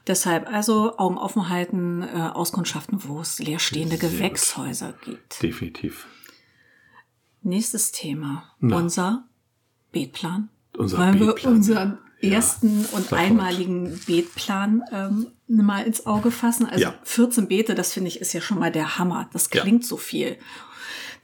[0.06, 4.18] Deshalb also Augen offen halten, äh, auskundschaften, wo es leerstehende Sehr gut.
[4.18, 5.42] Gewächshäuser gibt.
[5.42, 6.06] Definitiv.
[7.42, 8.44] Nächstes Thema.
[8.60, 8.76] Na.
[8.76, 9.24] Unser
[9.92, 10.48] Beetplan.
[10.76, 11.98] Unser Wollen wir Beetplan.
[12.26, 16.66] Unseren Ja, ersten und einmaligen Beetplan ähm, mal ins Auge fassen?
[16.66, 16.94] Also Ja.
[17.04, 19.28] 14 Beete, das finde ich, ist ja schon mal der Hammer.
[19.32, 19.62] Das Ja.
[19.62, 20.36] klingt so viel.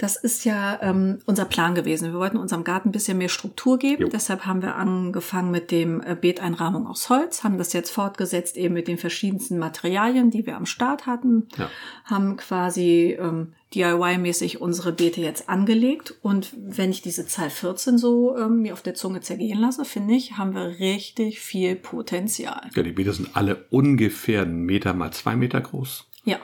[0.02, 2.12] Das ist ja ähm, unser Plan gewesen.
[2.12, 4.02] Wir wollten unserem Garten ein bisschen mehr Struktur geben.
[4.02, 4.08] Jo.
[4.08, 8.74] Deshalb haben wir angefangen mit dem äh, Beeteinrahmung aus Holz, haben das jetzt fortgesetzt eben
[8.74, 11.70] mit den verschiedensten Materialien, die wir am Start hatten, Ja.
[12.04, 16.14] haben quasi ähm, DIY-mäßig unsere Beete jetzt angelegt.
[16.20, 20.14] Und wenn ich diese Zahl 14 so ähm, mir auf der Zunge zergehen lasse, finde
[20.14, 22.70] ich, haben wir richtig viel Potenzial.
[22.74, 26.06] Ja, die Beete sind alle ungefähr einen Meter mal zwei Meter groß.
[26.24, 26.38] Ja,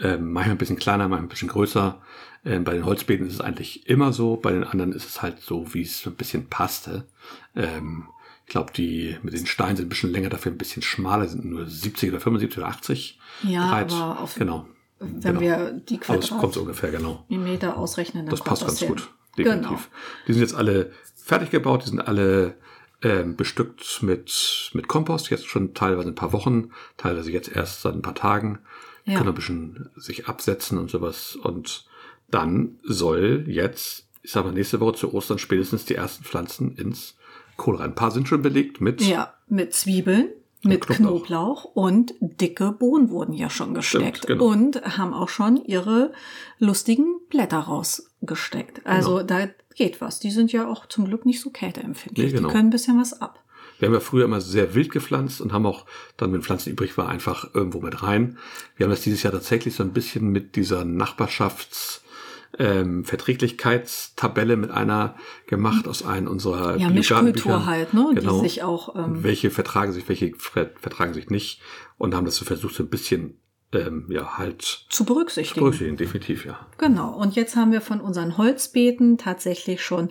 [0.00, 2.00] Ähm, manchmal ein bisschen kleiner, manchmal ein bisschen größer.
[2.44, 4.36] Ähm, bei den Holzbeeten ist es eigentlich immer so.
[4.36, 7.06] Bei den anderen ist es halt so, wie es so ein bisschen passte.
[7.54, 8.08] Ähm,
[8.46, 11.44] ich glaube, die mit den Steinen sind ein bisschen länger, dafür ein bisschen schmaler, sind
[11.44, 13.92] nur 70 oder 75 oder 80 Ja, breit.
[13.92, 14.66] aber auf- genau.
[14.98, 15.40] wenn Genau.
[15.40, 17.24] wir die kommt Quadrat ungefähr, genau.
[17.28, 18.88] Meter ausrechnen, dann Das passt das ganz hin.
[18.88, 19.10] gut.
[19.38, 19.68] Definitiv.
[19.68, 19.80] Genau.
[20.26, 22.56] Die sind jetzt alle fertig gebaut, die sind alle
[23.02, 27.94] ähm, bestückt mit, mit Kompost, jetzt schon teilweise ein paar Wochen, teilweise jetzt erst seit
[27.94, 28.58] ein paar Tagen.
[29.04, 29.16] Ja.
[29.18, 31.34] Können ein bisschen sich absetzen und sowas.
[31.34, 31.86] Und
[32.32, 37.14] dann soll jetzt, ich sag mal, nächste Woche zu Ostern spätestens die ersten Pflanzen ins
[37.56, 37.90] Kohl rein.
[37.90, 39.00] Ein paar sind schon belegt mit.
[39.02, 40.28] Ja, mit Zwiebeln,
[40.64, 41.26] mit Knoblauch.
[41.26, 41.64] Knoblauch.
[41.76, 44.46] und dicke Bohnen wurden ja schon gesteckt genau.
[44.46, 46.12] und haben auch schon ihre
[46.58, 48.84] lustigen Blätter rausgesteckt.
[48.86, 49.26] Also Genau.
[49.26, 50.18] da geht was.
[50.18, 52.26] Die sind ja auch zum Glück nicht so kälteempfindlich.
[52.32, 52.48] Nee, genau.
[52.48, 53.38] Die können ein bisschen was ab.
[53.78, 56.96] Wir haben ja früher immer sehr wild gepflanzt und haben auch dann, wenn Pflanzen übrig
[56.96, 58.38] war, einfach irgendwo mit rein.
[58.76, 62.00] Wir haben das dieses Jahr tatsächlich so ein bisschen mit dieser Nachbarschafts-
[62.58, 65.14] ähm, Verträglichkeitstabelle mit einer
[65.46, 66.90] gemacht aus einem unserer Ja.
[66.90, 68.10] Mischkultur halt, ne?
[68.14, 68.40] Genau.
[68.42, 71.60] Die sich auch ähm, welche vertragen sich, welche ver- vertragen sich nicht
[71.98, 73.38] und haben das so versucht, so ein bisschen
[73.72, 75.60] ähm, ja halt zu zu berücksichtigen.
[75.60, 76.66] berücksichtigen, definitiv, ja.
[76.78, 77.14] Genau.
[77.16, 80.10] Und jetzt haben wir von unseren Holzbeeten tatsächlich schon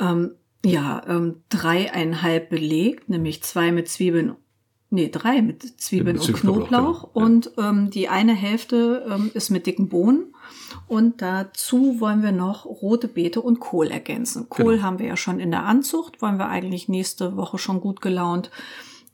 [0.00, 0.32] ähm,
[0.64, 4.34] ja ähm, dreieinhalb belegt, nämlich zwei mit Zwiebeln
[4.94, 6.68] Nee, drei mit Zwiebeln und Knoblauch.
[7.14, 7.26] genau.
[7.26, 10.34] Und ähm, die eine Hälfte ähm, ist mit dicken Bohnen.
[10.92, 14.48] Und dazu wollen wir noch rote Beete und Kohl ergänzen.
[14.50, 14.82] Kohl Genau.
[14.84, 18.50] haben wir ja schon in der Anzucht, wollen wir eigentlich nächste Woche schon gut gelaunt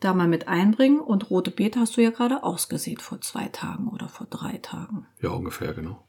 [0.01, 1.01] da mal mit einbringen.
[1.01, 5.07] Und rote Beete hast du ja gerade ausgesät vor zwei Tagen oder vor drei Tagen.
[5.21, 6.03] Ja, ungefähr, genau.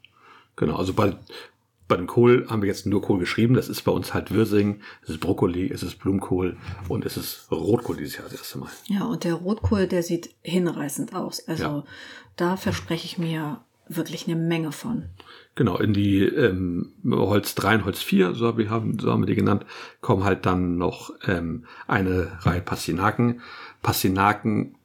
[0.56, 1.16] Genau, also bei,
[1.88, 3.54] bei dem Kohl haben wir jetzt nur Kohl geschrieben.
[3.54, 7.48] Das ist bei uns halt Würsing, es ist Brokkoli, es ist Blumenkohl und es ist
[7.52, 8.70] Rotkohl dieses Jahr das erste Mal.
[8.86, 11.48] Ja, und der Rotkohl, der sieht hinreißend aus.
[11.48, 11.84] Also Ja.
[12.36, 15.06] da verspreche ich mir wirklich eine Menge von.
[15.60, 19.24] Genau, in die ähm, Holz 3 und Holz 4, so, hab ich, haben, so haben
[19.24, 19.66] wir die genannt,
[20.00, 23.42] kommen halt dann noch ähm, eine Reihe Pastinaken.
[23.82, 24.76] Pastinaken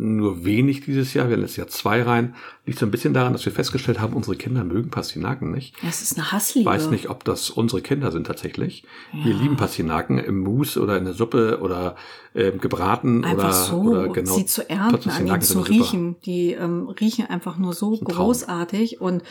[0.00, 2.34] nur wenig dieses Jahr, wir haben letztes Jahr zwei Reihen.
[2.66, 5.74] Liegt so ein bisschen daran, dass wir festgestellt haben, unsere Kinder mögen Pastinaken nicht.
[5.82, 6.70] Es ist eine Ich Hassliebe.
[6.70, 8.84] weiß nicht, ob das unsere Kinder sind tatsächlich.
[9.12, 9.40] Wir Ja.
[9.40, 11.96] lieben Pastinaken im Mousse oder in der Suppe oder
[12.34, 14.34] ähm, gebraten Einfach oder, so, oder genau.
[14.34, 16.16] sie zu ernten, an ihnen zu riechen.
[16.26, 19.22] Die ähm, riechen einfach nur so großartig und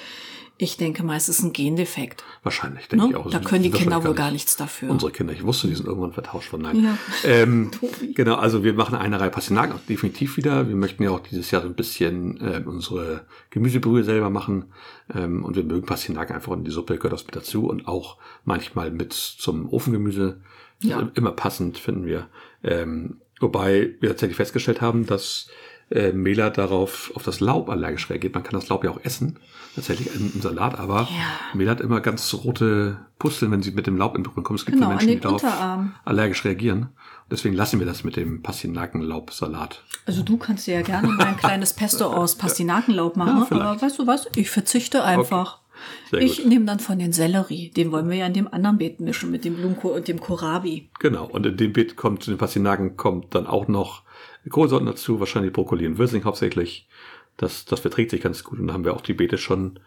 [0.59, 2.23] ich denke mal, es ist ein Gendefekt.
[2.41, 3.11] Wahrscheinlich, denke Ne?
[3.11, 3.29] ich auch.
[3.29, 4.89] Da können die Kinder wohl gar nichts dafür.
[4.89, 6.63] Unsere Kinder, ich wusste, die sind irgendwann vertauscht worden.
[6.63, 6.83] Nein.
[6.83, 6.97] Ja.
[7.23, 7.71] Ähm,
[8.15, 10.67] genau, also wir machen eine Reihe Pastinaken auch definitiv wieder.
[10.67, 14.65] Wir möchten ja auch dieses Jahr so ein bisschen äh, unsere Gemüsebrühe selber machen.
[15.13, 17.67] Ähm, und wir mögen Pastinaken einfach in die Suppe, gehört das mit dazu.
[17.67, 20.41] Und auch manchmal mit zum Ofengemüse.
[20.81, 21.09] Ja.
[21.13, 22.29] Immer passend, finden wir.
[22.63, 25.49] Ähm, wobei wir tatsächlich festgestellt haben, dass
[25.89, 28.33] äh, Mela darauf auf das Laub allergisch reagiert.
[28.33, 29.37] Man kann das Laub ja auch essen,
[29.75, 31.53] tatsächlich im, im Salat, aber Ja.
[31.53, 34.59] Mela hat immer ganz rote Pusteln, wenn sie mit dem Laub in Berührung kommt.
[34.59, 35.93] Es gibt Genau, an Menschen, den die darauf Unterarm.
[36.05, 36.87] allergisch reagieren.
[37.31, 39.83] Deswegen lassen wir das mit dem Pastinakenlaubsalat.
[40.05, 43.63] Also du kannst dir ja gerne mal ein kleines Pesto aus Pastinakenlaub Ja, machen, vielleicht.
[43.65, 44.27] aber weißt du was?
[44.35, 45.59] Ich verzichte einfach.
[46.09, 47.69] Sehr ich nehme dann von den Sellerie.
[47.69, 50.89] Den wollen wir ja in dem anderen Beet mischen mit dem Blumenkohl und dem Kohlrabi.
[50.99, 51.25] Genau.
[51.25, 54.01] Und in dem Beet kommt, zu den Pastinaken kommt dann auch noch
[54.49, 56.87] Kohlsorten dazu, wahrscheinlich Brokkoli und Würsing hauptsächlich.
[57.37, 58.59] Das, das verträgt sich ganz gut.
[58.59, 59.79] Und dann haben wir auch die Beete schon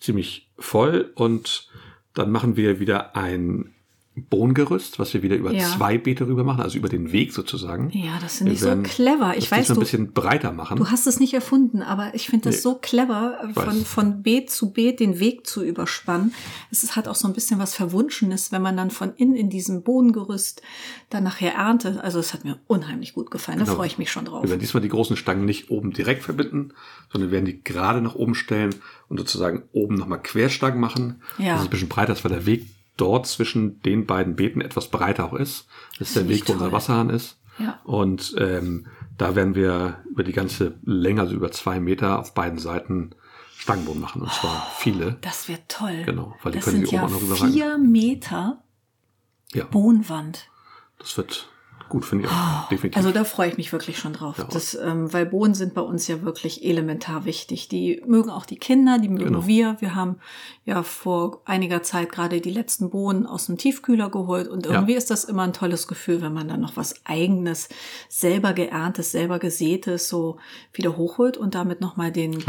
[0.00, 1.10] ziemlich voll.
[1.14, 1.68] Und
[2.14, 3.74] dann machen wir wieder ein
[4.14, 5.64] Bohnengerüst, was wir wieder über Ja.
[5.64, 7.90] zwei Beete rüber machen, also über den Weg sozusagen.
[7.94, 9.34] Ja, das finde ich so clever.
[9.38, 10.76] Ich das weiß, ein du, bisschen breiter machen.
[10.76, 12.60] du hast es nicht erfunden, aber ich finde das Nee.
[12.60, 16.34] so clever, von, von Beet zu Beet den Weg zu überspannen.
[16.70, 19.48] Es ist, hat auch so ein bisschen was Verwunschenes, wenn man dann von innen in
[19.48, 20.60] diesem Bodengerüst
[21.08, 21.96] dann nachher erntet.
[21.98, 23.58] Also es hat mir unheimlich gut gefallen.
[23.60, 23.76] Da Genau.
[23.76, 24.42] freue ich mich schon drauf.
[24.42, 26.72] Wir werden diesmal die großen Stangen nicht oben direkt verbinden,
[27.10, 28.74] sondern wir werden die gerade nach oben stellen
[29.08, 31.22] und sozusagen oben nochmal Querstangen machen.
[31.38, 31.52] Ja.
[31.52, 35.24] Das ist ein bisschen breiter, weil der Weg dort zwischen den beiden Beeten etwas breiter
[35.24, 35.66] auch ist.
[35.98, 36.72] Das ist der Weg, wo unser.
[36.72, 37.38] Wasserhahn ist.
[37.58, 37.80] Ja.
[37.84, 38.86] Und ähm,
[39.18, 43.10] da werden wir über die ganze Länge, also über zwei Meter auf beiden Seiten
[43.58, 44.22] Stangenboden machen.
[44.22, 45.18] Und zwar viele.
[45.20, 46.02] Das wird toll.
[46.04, 47.52] Genau, weil die das können sind sie ja oben auch noch rüber rein.
[47.52, 48.62] vier Meter
[49.52, 50.48] Ja, Bohnenwand.
[50.98, 51.48] das wird
[51.92, 52.68] gut, finde ich auch.
[52.70, 52.96] Definitiv.
[52.96, 54.38] Also da freue ich mich wirklich schon drauf.
[54.38, 54.44] Ja.
[54.50, 57.68] Das, ähm, weil Bohnen sind bei uns ja wirklich elementar wichtig.
[57.68, 59.46] Die mögen auch die Kinder, die mögen Genau.
[59.46, 59.76] wir.
[59.80, 60.16] Wir haben
[60.64, 64.72] ja vor einiger Zeit gerade die letzten Bohnen aus dem Tiefkühler geholt und Ja.
[64.72, 67.68] irgendwie ist das immer ein tolles Gefühl, wenn man dann noch was eigenes,
[68.08, 70.38] selber geerntes, selber gesätes so
[70.72, 72.40] wieder hochholt und damit nochmal den.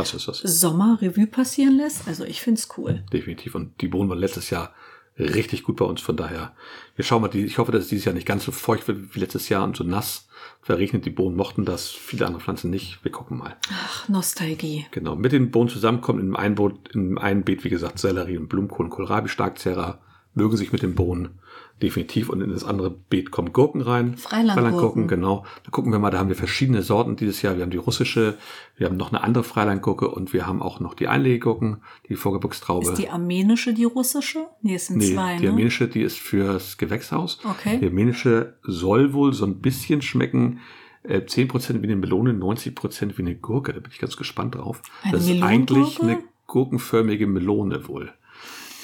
[0.47, 2.07] Sommer Revue passieren lässt.
[2.07, 3.03] Also ich find's cool.
[3.11, 3.55] definitiv.
[3.55, 4.73] Und die Bohnen waren letztes Jahr
[5.17, 6.01] richtig gut bei uns.
[6.01, 6.53] Von daher,
[6.95, 9.15] wir schauen mal, die, ich hoffe, dass es dieses Jahr nicht ganz so feucht wird
[9.15, 10.27] wie letztes Jahr und so nass.
[10.61, 13.03] Verregnet die Bohnen mochten das, viele andere Pflanzen nicht.
[13.03, 13.55] Wir gucken mal.
[13.71, 14.85] Ach, Nostalgie.
[14.91, 15.15] Genau.
[15.15, 16.55] Mit den Bohnen zusammenkommen in einem
[16.93, 19.99] in einem Beet, wie gesagt, Sellerie und Blumenkohl und Kohlrabi, Starkzehrer,
[20.33, 21.39] mögen sich mit den Bohnen
[21.83, 22.29] definitiv.
[22.29, 24.17] Und in das andere Beet kommen Gurken rein.
[24.17, 25.07] Freilandgurken.
[25.07, 25.45] genau.
[25.63, 27.57] Da gucken wir mal, da haben wir verschiedene Sorten dieses Jahr.
[27.57, 28.37] Wir haben die russische,
[28.77, 31.77] wir haben noch eine andere Freilandgurke und wir haben auch noch die Einlegegurken,
[32.09, 32.89] die Vorgebirgstraube.
[32.89, 34.47] Ist die armenische die russische?
[34.61, 35.49] Nee, es sind Nee, zwei, die ne?
[35.49, 37.39] armenische, die ist fürs Gewächshaus.
[37.43, 37.77] Okay.
[37.79, 40.59] Die armenische soll wohl so ein bisschen schmecken.
[41.03, 43.73] Äh, 10% wie eine Melone, 90% wie eine Gurke.
[43.73, 44.81] Da bin ich ganz gespannt drauf.
[45.03, 48.13] Eine das ist eigentlich eine gurkenförmige Melone wohl.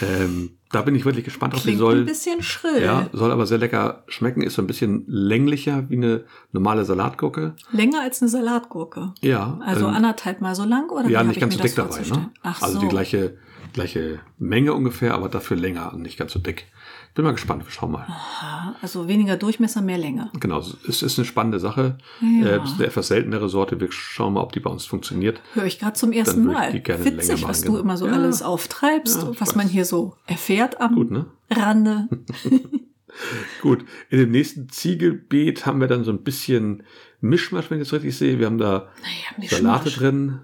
[0.02, 1.56] Ähm, da bin ich wirklich gespannt.
[1.56, 2.82] Die Klingt soll, ein bisschen schrill.
[2.82, 4.42] ja, soll aber sehr lecker schmecken.
[4.42, 7.56] Ist so ein bisschen länglicher wie eine normale Salatgurke.
[7.72, 9.14] Länger als eine Salatgurke.
[9.22, 9.60] Ja.
[9.66, 12.02] Also ähm, anderthalb Mal so lang oder ja, nicht ich ganz so dick dabei.
[12.02, 12.32] Ne?
[12.44, 12.82] Ach also so.
[12.82, 13.38] die gleiche,
[13.74, 16.68] gleiche Menge ungefähr, aber dafür länger und nicht ganz so dick.
[17.16, 17.66] Bin mal gespannt.
[17.66, 18.06] Wir schauen mal.
[18.08, 20.30] Aha, also weniger Durchmesser, mehr Länge.
[20.40, 21.98] Genau, es ist eine spannende Sache.
[22.22, 22.48] Ja.
[22.48, 23.80] Äh, eine etwas seltenere Sorte.
[23.80, 25.42] Wir schauen mal, ob die bei uns funktioniert.
[25.54, 26.72] Höre ich gerade zum ersten Mal.
[26.72, 27.76] die gerne länger Witzig, machen, was genau.
[27.76, 28.14] du immer so Ja.
[28.14, 31.26] alles auftreibst, Ja, was man hier so erfährt am Gut, ne?
[31.52, 32.08] Rande.
[33.62, 33.84] Gut.
[34.10, 36.84] In dem nächsten Ziegelbeet haben wir dann so ein bisschen
[37.22, 38.40] Mischmasch, wenn ich das richtig sehe.
[38.40, 38.88] Wir haben da
[39.38, 40.40] Naja, Salate drin,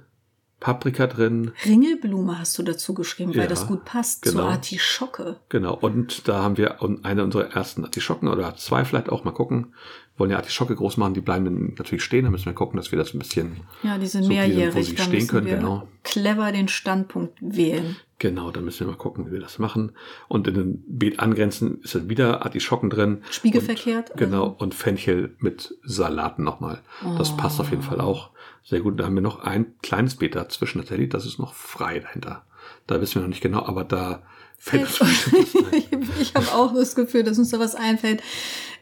[0.59, 1.51] Paprika drin.
[1.65, 4.35] Ringelblume hast du dazu geschrieben, weil Ja, das gut passt genau.
[4.43, 5.37] zur Artischocke.
[5.49, 5.75] Genau.
[5.75, 9.23] Und da haben wir eine unserer ersten Artischocken oder zwei vielleicht auch.
[9.25, 9.73] Mal gucken.
[10.17, 12.23] wollen ja Artischocke groß machen, die bleiben dann natürlich stehen.
[12.23, 13.57] Da müssen wir gucken, dass wir das ein bisschen.
[13.83, 14.73] Ja, die sind so mehrjährig.
[14.75, 15.87] Wo sie da stehen können, wir genau.
[16.03, 17.97] clever den Standpunkt wählen.
[18.17, 19.91] Genau, da müssen wir mal gucken, wie wir das machen.
[20.29, 23.23] Und in dem Beet angrenzend ist dann wieder Artischocken drin.
[23.29, 26.79] Spiegelverkehrt, Und, genau, also- und Fenchel mit Salaten nochmal.
[27.17, 28.29] Das passt auf jeden Fall auch.
[28.65, 28.99] Sehr gut.
[28.99, 31.09] Da haben wir noch ein kleines Beet dazwischen tatsächlich.
[31.09, 32.43] Das ist noch frei dahinter.
[32.87, 34.23] Da wissen wir noch nicht genau, aber da
[34.57, 35.01] fällt uns
[35.31, 36.09] ein.
[36.19, 38.23] ich habe auch das Gefühl, dass uns da was einfällt.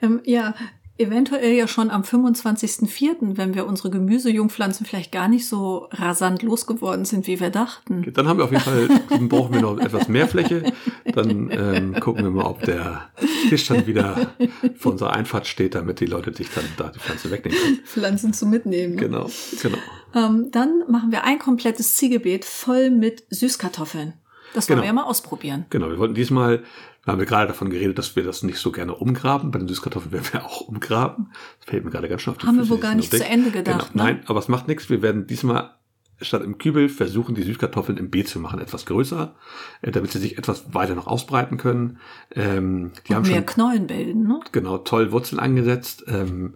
[0.02, 0.56] Ähm, ja,
[0.98, 7.04] eventuell ja schon am 25.04., wenn wir unsere Gemüsejungpflanzen vielleicht gar nicht so rasant losgeworden
[7.04, 8.06] sind, wie wir dachten.
[8.14, 10.72] Dann haben wir auf jeden Fall, dann brauchen wir noch etwas mehr Fläche.
[11.14, 13.10] Dann ähm, gucken wir mal, ob der
[13.56, 14.34] Tisch dann wieder
[14.78, 17.80] vor unserer Einfahrt steht, damit die Leute sich dann da die Pflanze wegnehmen können.
[17.86, 18.96] Pflanzen zu mitnehmen.
[18.96, 19.02] ne?
[19.02, 19.30] Genau,
[19.62, 19.78] genau.
[20.16, 24.14] Ähm, dann machen wir ein komplettes Ziegelbeet voll mit Süßkartoffeln.
[24.54, 24.82] Das wollen Genau.
[24.84, 25.66] wir ja mal ausprobieren.
[25.72, 26.64] Genau, wir wollten diesmal,
[27.06, 29.50] da haben wir gerade davon geredet, dass wir das nicht so gerne umgraben.
[29.52, 31.32] Bei den Süßkartoffeln werden wir auch umgraben.
[31.60, 33.12] Das fällt mir gerade ganz schön auf die Haben wir Füße, wohl die gar nicht
[33.12, 33.26] zu.
[33.26, 34.04] Ende gedacht, Genau.
[34.06, 34.14] ne?
[34.14, 34.90] Nein, aber es macht nichts.
[34.90, 35.72] Wir werden diesmal
[36.24, 39.36] statt im Kübel versuchen, die Süßkartoffeln im Beet zu machen, etwas größer,
[39.82, 42.00] äh, damit sie sich etwas weiter noch ausbreiten können.
[42.36, 44.40] Ähm, die haben Und mehr schon Knollen bilden, ne?
[44.52, 46.06] genau toll Wurzeln angesetzt.
[46.08, 46.56] Ähm,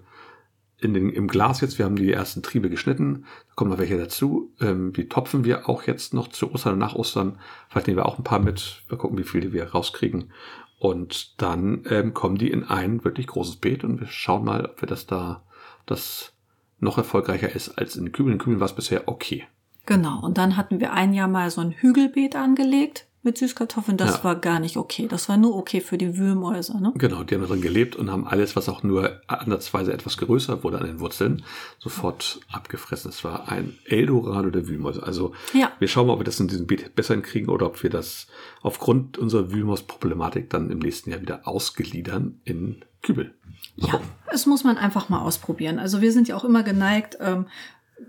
[0.79, 3.97] in den, Im Glas jetzt, wir haben die ersten Triebe geschnitten, da kommen noch welche
[3.97, 4.53] dazu.
[4.61, 7.39] Ähm, die topfen wir auch jetzt noch zu Ostern und nach Ostern.
[7.69, 8.83] Vielleicht nehmen wir auch ein paar mit.
[8.87, 10.31] Wir gucken, wie viele wir rauskriegen.
[10.79, 14.81] Und dann ähm, kommen die in ein wirklich großes Beet und wir schauen mal, ob
[14.81, 15.43] wir das da,
[15.87, 16.33] das
[16.79, 18.33] noch erfolgreicher ist als in den Kübeln.
[18.33, 19.47] In den Kübeln war es bisher okay.
[19.87, 20.19] Genau.
[20.23, 23.97] Und dann hatten wir ein Jahr mal so ein Hügelbeet angelegt mit Süßkartoffeln.
[23.97, 24.23] Das Ja.
[24.23, 25.07] war gar nicht okay.
[25.09, 26.93] Das war nur okay für die Wühlmäuse, ne?
[26.95, 30.63] Genau, die haben da drin gelebt und haben alles, was auch nur ansatzweise etwas größer
[30.63, 31.43] wurde an den Wurzeln,
[31.79, 33.09] sofort abgefressen.
[33.09, 35.03] Es war ein Eldorado der Wühlmäuse.
[35.03, 35.71] Also Ja.
[35.79, 38.27] wir schauen mal, ob wir das in diesem Beet besser hinkriegen oder ob wir das
[38.61, 43.33] aufgrund unserer Wühlmaus-Problematik dann im nächsten Jahr wieder ausgliedern in Kübel.
[43.75, 43.99] Ja,
[44.31, 45.79] das muss man einfach mal ausprobieren.
[45.79, 47.47] Also wir sind ja auch immer geneigt, ähm,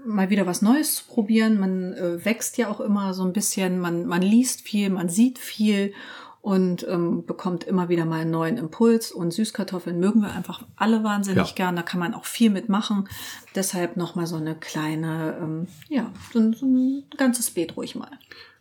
[0.06, 1.58] mal wieder was Neues zu probieren.
[1.58, 5.38] Man äh, wächst ja auch immer so ein bisschen, man, man liest viel, man sieht
[5.38, 5.92] viel
[6.40, 9.10] und ähm, bekommt immer wieder mal einen neuen Impuls.
[9.12, 11.54] Und Süßkartoffeln mögen wir einfach alle wahnsinnig Ja.
[11.54, 11.76] gern.
[11.76, 13.08] Da kann man auch viel mitmachen.
[13.54, 18.10] Deshalb nochmal so eine kleine, ähm, ja, so, ein- so ein ganzes Beet ruhig mal.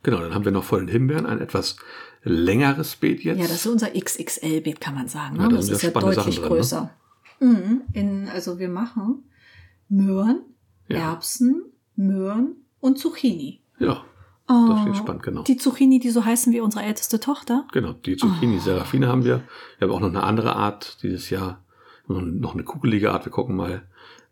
[0.04, 1.78] Genau, dann haben wir noch vor den Himbeeren ein etwas
[2.24, 3.38] längeres Beet jetzt.
[3.40, 5.38] Ja, das ist unser XXL-Beet, kann man sagen.
[5.38, 5.44] Ne?
[5.44, 6.48] Ja, da das sind ist ja deutlich drin, ne?
[6.50, 6.90] größer.
[7.40, 7.82] Mhm.
[7.94, 9.24] In, also wir machen
[9.90, 10.42] Möhren,
[10.88, 10.98] Ja.
[11.12, 11.64] Erbsen,
[11.96, 13.62] Möhren und Zucchini.
[13.80, 14.04] ja,
[14.50, 15.44] Oh, das wird spannend, genau.
[15.44, 17.68] Die Zucchini, die so heißen wie unsere älteste Tochter.
[17.74, 19.44] Genau, die Zucchini Serafine haben wir.
[19.78, 21.62] Wir haben auch noch eine andere Art dieses Jahr,
[22.08, 23.26] noch eine kugelige Art.
[23.26, 23.82] Wir gucken mal,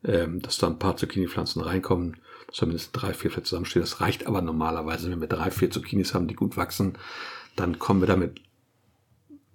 [0.06, 2.16] ähm, dass da ein paar Zucchini-Pflanzen reinkommen,
[2.62, 3.84] mindestens drei, vier vielleicht zusammenstehen.
[3.84, 6.98] Das reicht aber normalerweise, wenn wir drei, vier Zucchinis haben, die gut wachsen,
[7.58, 8.40] dann kommen wir damit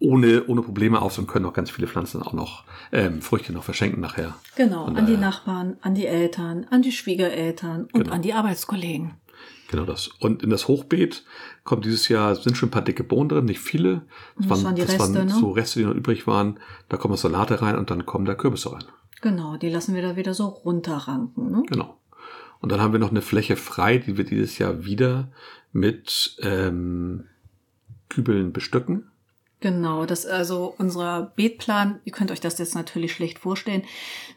[0.01, 3.65] ohne, ohne Probleme aus und können auch ganz viele Pflanzen auch noch, ähm, Früchte noch
[3.65, 4.35] verschenken nachher.
[4.57, 8.15] Genau, an die Nachbarn, an die Eltern, an die Schwiegereltern und Genau.
[8.15, 9.13] an die Arbeitskollegen.
[9.71, 10.09] Genau das.
[10.09, 11.25] Und in das Hochbeet
[11.63, 14.03] kommt dieses Jahr, sind schon ein paar dicke Bohnen drin, nicht viele.
[14.37, 15.29] Das waren die Reste, ne?
[15.29, 16.59] so Reste, die noch übrig waren.
[16.89, 18.85] Da kommen Salate rein und dann kommen da Kürbisse rein.
[19.21, 21.53] Genau, die lassen wir da wieder so runterranken.
[21.53, 21.63] Ne?
[21.69, 21.99] Genau.
[22.61, 25.29] Und dann haben wir noch eine Fläche frei, die wir dieses Jahr wieder
[25.73, 27.27] mit ähm,
[28.09, 29.10] Kübeln bestücken.
[29.61, 33.83] Genau, das also unser Beetplan, ihr könnt euch das jetzt natürlich schlecht vorstellen,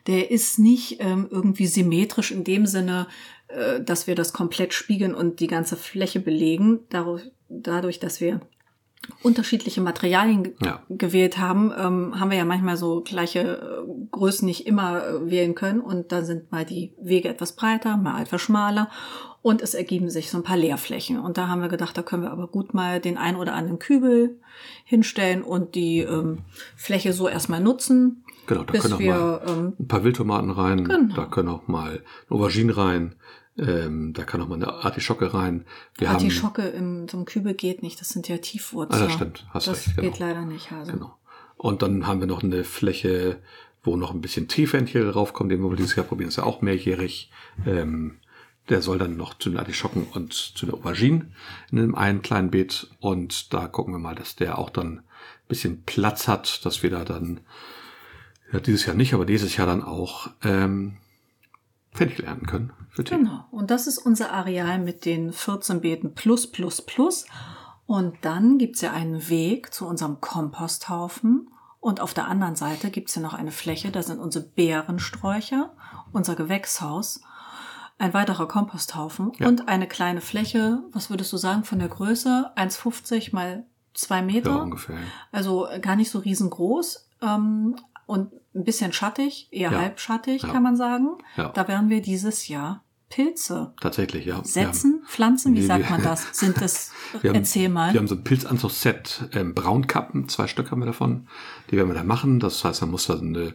[0.06, 3.08] der ist nicht ähm, irgendwie symmetrisch in dem Sinne,
[3.48, 8.42] äh, dass wir das komplett spiegeln und die ganze Fläche belegen, dadurch, dadurch dass wir
[9.22, 10.82] unterschiedliche Materialien Ja.
[10.90, 15.56] gewählt haben, ähm, haben wir ja manchmal so gleiche äh, Größen nicht immer äh, wählen
[15.56, 18.90] können und dann sind mal die Wege etwas breiter, mal etwas schmaler
[19.42, 21.20] und es ergeben sich so ein paar Leerflächen.
[21.20, 23.80] Und da haben wir gedacht, da können wir aber gut mal den ein oder anderen
[23.80, 24.40] Kübel
[24.86, 26.40] hinstellen und die ähm,
[26.76, 30.50] Fläche so erstmal nutzen, Genau, da bis können auch mal wir ähm, ein paar Wildtomaten
[30.50, 30.84] rein.
[30.84, 31.16] Genau.
[31.16, 33.16] Da können auch mal Auberginen rein.
[33.58, 35.66] Ähm, da kann auch mal eine Artischocke rein.
[35.98, 39.02] Wir haben, Artischocke im so einem Kübel geht nicht, das sind ja Tiefwurzeln.
[39.02, 40.10] Ah, das stimmt, hast das recht, genau.
[40.10, 40.94] geht leider nicht, Hase.
[40.94, 41.16] Genau.
[41.56, 43.38] Und dann haben wir noch eine Fläche,
[43.84, 46.30] wo noch ein bisschen Teefenchel draufkommt, den wir dieses Jahr probieren.
[46.30, 47.32] Das ist ja auch mehrjährig.
[47.66, 48.18] Ähm,
[48.70, 51.36] der soll dann noch zu den Artischocken und zu den Auberginen
[51.72, 52.90] in einem einen kleinen Beet.
[53.00, 55.04] Und da gucken wir mal, dass der auch dann ein
[55.48, 57.42] bisschen Platz hat, dass wir da dann,
[58.52, 60.98] ja, dieses Jahr nicht, aber dieses Jahr dann auch ähm,
[61.92, 63.16] Fenchel ernten können für Tee.
[63.18, 63.46] Genau.
[63.52, 67.26] Und das ist unser Areal mit den 14 Beeten plus, plus, plus.
[67.86, 71.50] Und dann gibt's ja einen Weg zu unserem Komposthaufen.
[71.80, 75.74] Und auf der anderen Seite gibt's ja noch eine Fläche, da sind unsere Beerensträucher,
[76.14, 77.22] unser Gewächshaus,
[77.98, 79.48] ein weiterer Komposthaufen Ja.
[79.50, 84.52] und eine kleine Fläche, was würdest du sagen, von der Größe 1,50 mal zwei Meter.
[84.52, 84.98] Ja, ungefähr.
[85.34, 87.10] Also gar nicht so riesengroß.
[87.22, 87.76] Ähm,
[88.06, 89.80] und ein bisschen schattig, eher Ja.
[89.82, 90.50] halbschattig, Ja.
[90.50, 91.10] kann man sagen.
[91.38, 91.50] Ja.
[91.50, 94.44] Da werden wir dieses Jahr Pilze Tatsächlich, ja.
[94.44, 96.26] Setzen, pflanzen, wie Nee, sagt man das?
[96.32, 97.94] Sind das, Wir haben, erzähl mal.
[97.94, 101.28] Wir haben so ein Pilzanzugsset, ähm, Braunkappen, zwei Stück haben wir davon.
[101.70, 102.40] Die werden wir da machen.
[102.40, 103.54] Das heißt, man muss da so eine,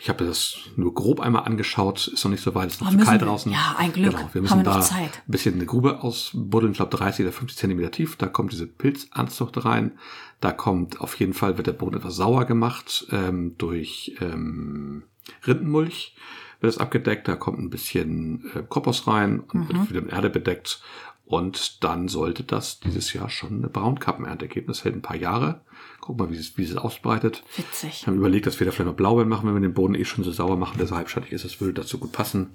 [0.00, 2.90] ich habe das nur grob einmal angeschaut, ist noch nicht so weit, ist noch Oh,
[2.92, 3.50] zu kalt wir- draußen.
[3.52, 4.12] ja, ein Glück.
[4.16, 7.32] Genau, wir müssen wir noch da ein bisschen eine Grube ausbuddeln, ich glaube 30 oder
[7.32, 8.16] 50 Zentimeter tief.
[8.16, 9.98] Da kommt diese Pilzanzucht rein.
[10.40, 15.04] Da kommt auf jeden Fall, wird der Boden etwas sauer gemacht ähm, durch ähm,
[15.46, 16.14] Rindenmulch.
[16.60, 19.68] Wird das abgedeckt, da kommt ein bisschen äh, Kompost rein und Mhm.
[19.68, 20.80] wird wieder mit Erde bedeckt.
[21.24, 24.68] Und dann sollte das dieses Jahr schon eine Braunkappenernte geben.
[24.68, 25.62] Das hält ein paar Jahre.
[26.06, 27.42] Guck mal, wie es, wie es ausbreitet.
[27.56, 28.02] Witzig.
[28.02, 30.04] Wir haben überlegt, dass wir da vielleicht noch Blaubeeren machen, wenn wir den Boden eh
[30.04, 31.44] schon so sauer machen, dass er halbschattig ist.
[31.44, 32.50] Das würde dazu gut passen.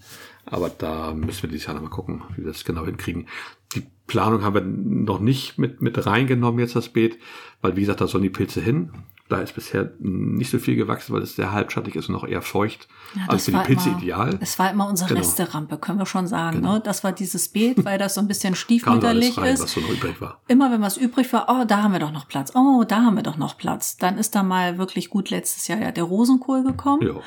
[0.46, 3.28] Aber da müssen wir dieses Jahr nochmal gucken, wie wir das genau hinkriegen.
[3.76, 7.20] Die Planung haben wir noch nicht mit, mit reingenommen jetzt das Beet,
[7.62, 8.94] weil wie gesagt, da sollen die Pilze hin.
[9.32, 12.41] Da ist bisher nicht so viel gewachsen, weil es sehr halbschattig ist und auch eher
[12.41, 12.89] feucht.
[13.15, 14.38] Ja, also für die Pilze immer, ideal.
[14.41, 15.22] Es war immer unsere Genau.
[15.22, 16.60] Resterampe, können wir schon sagen.
[16.60, 16.82] Ne?
[16.84, 19.63] Das war dieses Beet, weil das so ein bisschen stiefmütterlich rein, ist.
[19.63, 20.41] was so noch übrig war.
[20.50, 22.52] Immer wenn was übrig war, oh, da haben wir doch noch Platz.
[22.56, 23.96] Oh, da haben wir doch noch Platz.
[23.96, 27.22] Dann ist da mal wirklich gut letztes Jahr ja der Rosenkohl gekommen, Ja.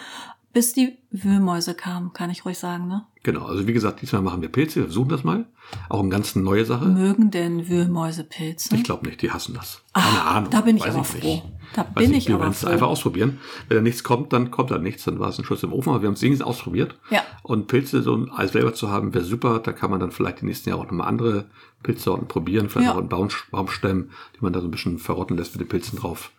[0.54, 2.88] Bis die Wühlmäuse kamen, kann ich ruhig sagen.
[2.88, 3.04] Ne?
[3.22, 5.44] Genau, also wie gesagt, diesmal machen wir Pilze, wir versuchen das mal.
[5.88, 6.84] Auch eine ganz neue Sache.
[6.86, 8.74] Mögen denn Wühlmäuse Pilze?
[8.76, 9.82] Ich glaube nicht, die hassen das.
[9.94, 10.50] Keine Ah, Ahnung.
[10.50, 11.20] da bin ich weiß aber nicht.
[11.24, 11.42] froh.
[11.74, 12.68] Da Weiß bin nicht, ich wir aber werden es froh.
[12.70, 13.40] einfach ausprobieren.
[13.68, 15.90] Wenn da nichts kommt, dann kommt da nichts, dann war es ein Schuss im Ofen,
[15.90, 16.96] aber wir haben es wenigstens ausprobiert.
[17.10, 17.22] Ja.
[17.42, 19.58] Und Pilze so als selber zu haben, wäre super.
[19.58, 21.46] Da kann man dann vielleicht die nächsten Jahre auch nochmal andere
[21.82, 22.92] Pilzsorten probieren, vielleicht Ja.
[22.94, 25.98] auch einen Baum, Baumstämmen, die man da so ein bisschen verrotten lässt mit den Pilzen
[25.98, 26.30] drauf.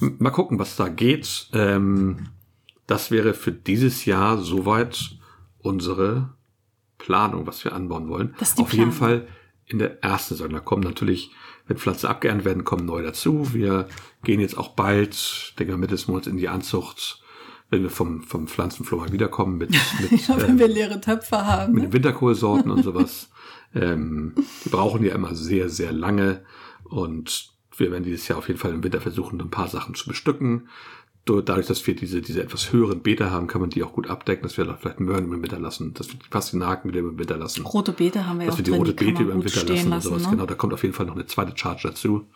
[0.00, 1.48] Mal gucken, was da geht.
[1.52, 2.28] Ähm,
[2.88, 5.16] das wäre für dieses Jahr soweit
[5.58, 6.30] unsere
[6.98, 8.34] Planung, was wir anbauen wollen.
[8.40, 9.20] Das ist die Auf jeden Planung.
[9.20, 9.28] Fall
[9.66, 10.50] in der ersten Saison.
[10.52, 11.30] Da kommen natürlich,
[11.66, 13.52] wenn Pflanzen abgeerntet werden, kommen neu dazu.
[13.52, 13.86] Wir
[14.24, 17.22] gehen jetzt auch bald, denke ich mal, Mitte des Monats in die Anzucht,
[17.70, 19.70] wenn wir vom, vom Pflanzenfloh mal wiederkommen mit,
[20.10, 21.74] mit, Ja, wenn wir leere Töpfe haben.
[21.74, 21.88] mit Ne?
[21.90, 23.30] den Winterkohlsorten und sowas.
[23.74, 26.42] ähm, die brauchen ja immer sehr, sehr lange.
[26.84, 30.08] Und wir werden dieses Jahr auf jeden Fall im Winter versuchen, ein paar Sachen zu
[30.08, 30.68] bestücken.
[31.36, 34.42] Dadurch, dass wir diese, diese etwas höheren Beete haben, kann man die auch gut abdecken,
[34.42, 37.64] dass wir vielleicht Möhren im Winter lassen, dass wir die Pastinaken wieder im Winter lassen.
[37.64, 39.44] Rote Beete haben wir ja dass auch wir die drin, rote die Beete über gut
[39.44, 40.08] Winter lassen und lassen.
[40.08, 40.22] sowas.
[40.24, 40.30] ne?
[40.30, 42.26] Genau, da kommt auf jeden Fall noch eine zweite Charge dazu.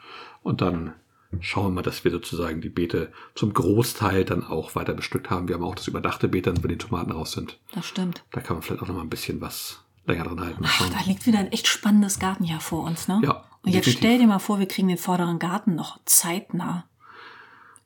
[0.43, 0.93] Und dann
[1.41, 5.49] schauen wir mal, dass wir sozusagen die Beete zum Großteil dann auch weiter bestückt haben.
[5.49, 7.59] Wir haben auch das überdachte Beet dann, wenn die Tomaten raus sind.
[7.73, 8.25] Das stimmt.
[8.33, 10.63] Da kann man vielleicht auch noch mal ein bisschen was länger dran halten.
[10.67, 13.21] Ach, da liegt wieder ein echt spannendes Gartenjahr vor uns, ne?
[13.25, 13.99] Ja, Und jetzt definitiv.
[13.99, 16.85] stell dir mal vor, wir kriegen den vorderen Garten noch zeitnah.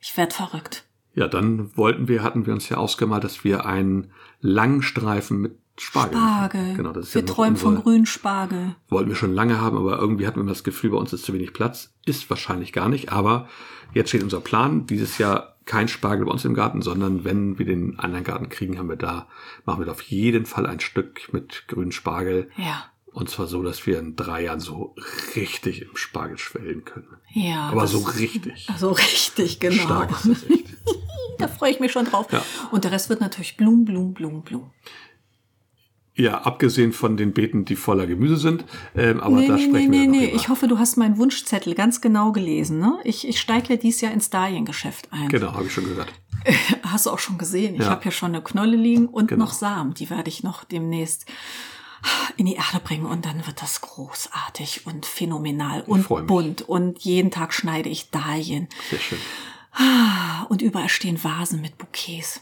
[0.01, 0.86] Ich werd verrückt.
[1.17, 5.59] Ja, dann wollten wir, hatten wir uns ja ausgemalt, dass wir einen langen Streifen mit
[5.79, 6.17] Spargel.
[6.19, 6.75] Spargel.
[6.77, 8.77] Genau, das ist wir ja träumen von unsere- grünen Spargel.
[8.89, 11.33] Wollten wir schon lange haben, aber irgendwie hatten wir das Gefühl, bei uns ist zu
[11.35, 11.93] wenig Platz.
[12.05, 13.49] Ist wahrscheinlich gar nicht, aber
[13.93, 14.87] jetzt steht unser Plan.
[14.87, 18.79] Dieses Jahr kein Spargel bei uns im Garten, sondern wenn wir den anderen Garten kriegen,
[18.79, 19.27] haben wir da,
[19.65, 22.51] machen wir da auf jeden Fall ein Stück mit grünen Spargel.
[22.57, 22.85] Ja.
[23.17, 24.95] Und zwar so, dass wir in drei Jahren so
[25.37, 27.17] richtig im Spargel schwellen können.
[27.33, 27.71] Ja.
[27.71, 28.67] Aber so richtig.
[28.77, 29.85] So richtig, genau.
[29.85, 30.67] Stark ist das echt.
[31.39, 32.27] Da freue ich mich schon drauf.
[32.31, 32.43] Ja.
[32.73, 34.71] Und der Rest wird natürlich Blum, Blum, Blum, Blum.
[36.15, 38.67] Ja, abgesehen von den Beeten, die voller Gemüse sind.
[38.95, 40.27] Ähm, aber nee, da nee, sprechen nee, wir nee, nee.
[40.27, 40.37] drüber.
[40.37, 42.81] Ich hoffe, du hast meinen Wunschzettel ganz genau gelesen.
[42.81, 42.99] Ne?
[43.05, 45.31] Ich, ich steige ja dieses Jahr ins Dahliengeschäft ein.
[45.31, 46.13] Genau, habe ich schon gehört.
[46.83, 47.77] Hast du auch schon gesehen.
[47.77, 47.89] Ich Ja.
[47.91, 49.45] habe ja schon eine Knolle liegen und Genau.
[49.45, 49.95] noch Samen.
[49.95, 51.27] Die werde ich noch demnächst
[52.37, 56.63] in die Erde bringen und dann wird das großartig und phänomenal und bunt.
[56.63, 58.69] Und jeden Tag schneide ich Dahlien.
[58.91, 59.19] Sehr schön.
[60.49, 62.41] Und überall stehen Vasen mit Bouquets.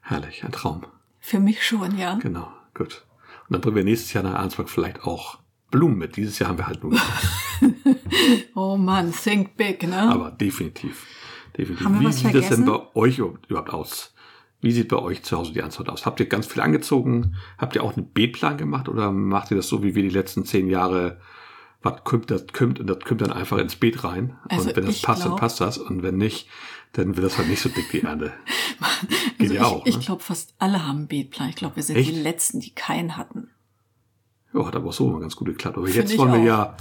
[0.00, 0.86] Herrlich, ein Traum.
[1.20, 2.14] Für mich schon, ja.
[2.16, 3.04] Genau, gut.
[3.48, 5.38] Und dann bringen wir nächstes Jahr nach Arnsburg vielleicht auch
[5.70, 6.16] Blumen mit.
[6.16, 6.98] Dieses Jahr haben wir halt nur.
[8.54, 10.00] Oh Mann, think big, ne?
[10.02, 11.06] aber definitiv.
[11.56, 11.84] Definitiv.
[11.84, 12.66] Haben wir Wie was sieht es denn vergessen?
[12.66, 14.13] bei euch überhaupt aus?
[14.64, 16.06] Wie sieht bei euch zu Hause die Antwort aus?
[16.06, 17.36] Habt ihr ganz viel angezogen?
[17.58, 20.46] Habt ihr auch einen Beetplan gemacht oder macht ihr das so wie wir die letzten
[20.46, 21.20] zehn Jahre?
[21.82, 24.38] Was kommt, das kommt und das kommt dann einfach ins Beet rein.
[24.48, 25.76] Also und wenn das ich passt, dann glaub- passt das.
[25.76, 26.48] Und wenn nicht,
[26.92, 28.32] dann wird das halt nicht so dick, die Ernte.
[29.38, 29.86] Geht also ja ich, auch.
[29.86, 30.02] ich ne?
[30.02, 31.50] glaube, fast alle haben einen Beetplan.
[31.50, 32.10] Ich glaube, wir sind Echt?
[32.10, 33.50] die Letzten, die keinen hatten.
[34.54, 35.76] Ja, hat aber auch so immer ganz gut geklappt.
[35.76, 36.44] Aber Find jetzt ich wollen wir auch.
[36.44, 36.76] ja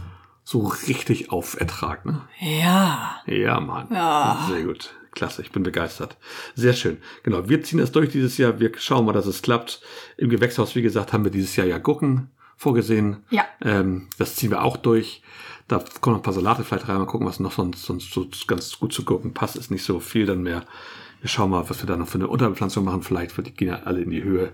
[0.45, 2.21] so richtig auf Ertrag, ne?
[2.39, 3.17] Ja.
[3.25, 3.87] Ja, Mann.
[3.91, 4.45] Ja.
[4.49, 4.95] Sehr gut.
[5.13, 6.17] Klasse, ich bin begeistert.
[6.55, 6.97] Sehr schön.
[7.23, 8.59] Genau, wir ziehen das durch dieses Jahr.
[8.59, 9.81] Wir schauen mal, dass es klappt.
[10.17, 13.17] Im Gewächshaus, wie gesagt, haben wir dieses Jahr ja Gurken vorgesehen.
[13.29, 13.45] Ja.
[13.61, 15.21] Ähm, das ziehen wir auch durch.
[15.67, 16.97] Da kommen noch ein paar Salate vielleicht rein.
[16.97, 19.55] Mal gucken, was noch sonst, sonst so ganz gut zu Gurken passt.
[19.55, 20.65] Ist nicht so viel dann mehr.
[21.21, 23.03] Wir schauen mal, was wir da noch für eine Unterbepflanzung machen.
[23.03, 24.53] Vielleicht wird die gehen ja alle in die Höhe.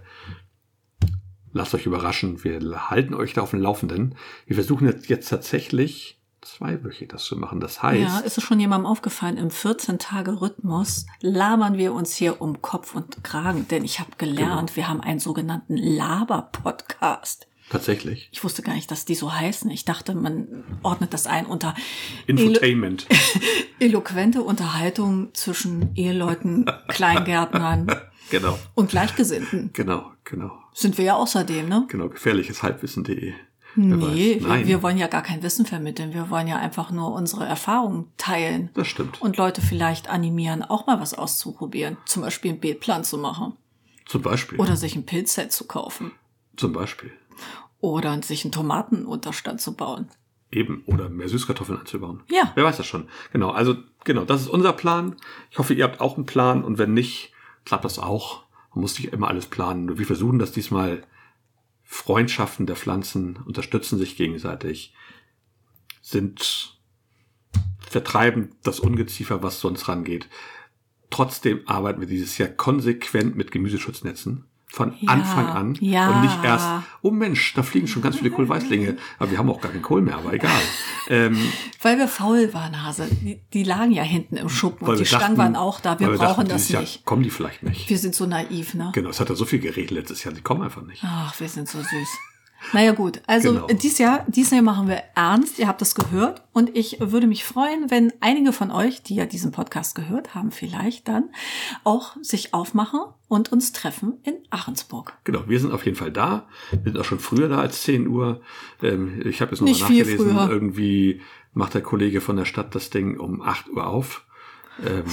[1.51, 2.43] Lasst euch überraschen.
[2.43, 4.15] Wir halten euch da auf dem Laufenden.
[4.45, 7.59] Wir versuchen jetzt, jetzt tatsächlich zweiwöchig das zu machen.
[7.59, 12.61] Das heißt, Ja, ist es schon jemandem aufgefallen, im 14-Tage-Rhythmus labern wir uns hier um
[12.61, 17.47] Kopf und Kragen, denn ich habe gelernt, wir haben einen sogenannten Laber-Podcast.
[17.69, 19.69] tatsächlich Ich wusste gar nicht, dass die so heißen.
[19.71, 21.75] Ich dachte, man ordnet das ein unter
[22.27, 23.05] Infotainment.
[23.79, 27.87] eloquente Unterhaltung zwischen Eheleuten, Kleingärtnern
[28.29, 29.71] genau, und Gleichgesinnten.
[29.73, 31.85] genau, genau, Sind wir ja außerdem, ne?
[31.89, 32.09] genau.
[32.09, 33.33] Gefährliches Halbwissen.de.
[33.87, 36.13] Nee, wir, wollen ja gar kein Wissen vermitteln.
[36.13, 39.21] Wir wollen ja einfach nur unsere Erfahrungen teilen das stimmt.
[39.21, 41.97] und Leute vielleicht animieren, auch mal was auszuprobieren.
[42.05, 43.53] Zum Beispiel einen Beetplan zu machen.
[44.05, 44.59] Zum Beispiel.
[44.59, 46.11] Oder sich ein Pilzset zu kaufen.
[46.57, 47.11] Zum Beispiel.
[47.79, 50.09] Oder sich einen Tomatenunterstand zu bauen.
[50.51, 50.83] Eben.
[50.87, 52.21] Oder mehr Süßkartoffeln anzubauen.
[52.29, 52.51] Ja.
[52.55, 53.07] Wer weiß das schon.
[53.31, 53.51] Genau.
[53.51, 54.25] Also, genau.
[54.25, 55.15] Das ist unser Plan.
[55.51, 56.63] Ich hoffe, ihr habt auch einen Plan.
[56.63, 57.31] Und wenn nicht,
[57.65, 58.43] klappt das auch.
[58.73, 59.97] Man muss nicht immer alles planen.
[59.97, 61.03] Wir versuchen das diesmal.
[61.91, 64.93] Freundschaften der Pflanzen unterstützen sich gegenseitig,
[66.03, 66.77] sind
[67.79, 70.29] vertreiben das Ungeziefer, was sonst rangeht.
[71.09, 74.45] Trotzdem arbeiten wir dieses Jahr konsequent mit Gemüseschutznetzen.
[74.71, 75.77] Von Ja, Anfang an.
[75.81, 76.09] ja.
[76.11, 76.67] Und nicht erst,
[77.01, 78.97] oh Mensch, da fliegen schon ganz viele Kohlweißlinge.
[79.17, 80.51] Aber wir haben auch gar keinen Kohl mehr, aber egal.
[81.11, 81.35] Ähm,
[81.81, 83.07] Weil wir faul waren, Hase.
[83.09, 85.99] Die, die lagen ja hinten im Schuppen und die wir Stangen dachten- waren auch da.
[85.99, 87.03] Wir brauchen dachten, das dieses Jahr nicht.
[87.03, 87.89] kommen die vielleicht nicht.
[87.89, 88.91] Wir sind so naiv, ne?
[88.93, 91.01] Genau, es hat ja so viel geregelt letztes Jahr, die kommen einfach nicht.
[91.03, 92.09] Ach, wir sind so süß.
[92.73, 93.67] Naja gut, also Genau.
[93.67, 97.43] dieses Jahr, dieses Jahr machen wir ernst, ihr habt das gehört und ich würde mich
[97.45, 101.29] freuen, wenn einige von euch, die ja diesen Podcast gehört haben, vielleicht dann
[101.83, 105.13] auch sich aufmachen und uns treffen in Ahrensburg.
[105.23, 106.47] Genau, wir sind auf jeden Fall da.
[106.71, 108.41] Wir sind auch schon früher da als 10 Uhr.
[108.83, 111.21] Ähm, ich habe jetzt noch mal nachgelesen, irgendwie
[111.53, 114.25] macht der Kollege von der Stadt das Ding um 8 Uhr auf.
[114.85, 115.03] Ähm,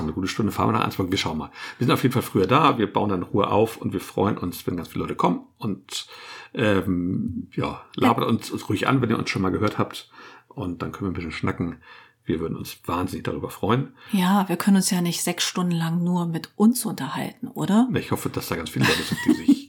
[0.00, 1.06] eine gute Stunde fahren wir nach Ansbach.
[1.08, 1.50] Wir schauen mal.
[1.78, 2.78] Wir sind auf jeden Fall früher da.
[2.78, 5.40] Wir bauen dann Ruhe auf und wir freuen uns, wenn ganz viele Leute kommen.
[5.58, 6.06] Und
[6.54, 10.10] ähm, ja, labert uns, uns ruhig an, wenn ihr uns schon mal gehört habt.
[10.48, 11.80] Und dann können wir ein bisschen schnacken.
[12.24, 13.92] Wir würden uns wahnsinnig darüber freuen.
[14.12, 17.88] Ja, wir können uns ja nicht sechs Stunden lang nur mit uns unterhalten, oder?
[17.94, 19.68] Ich hoffe, dass da ganz viele Leute sind, die sich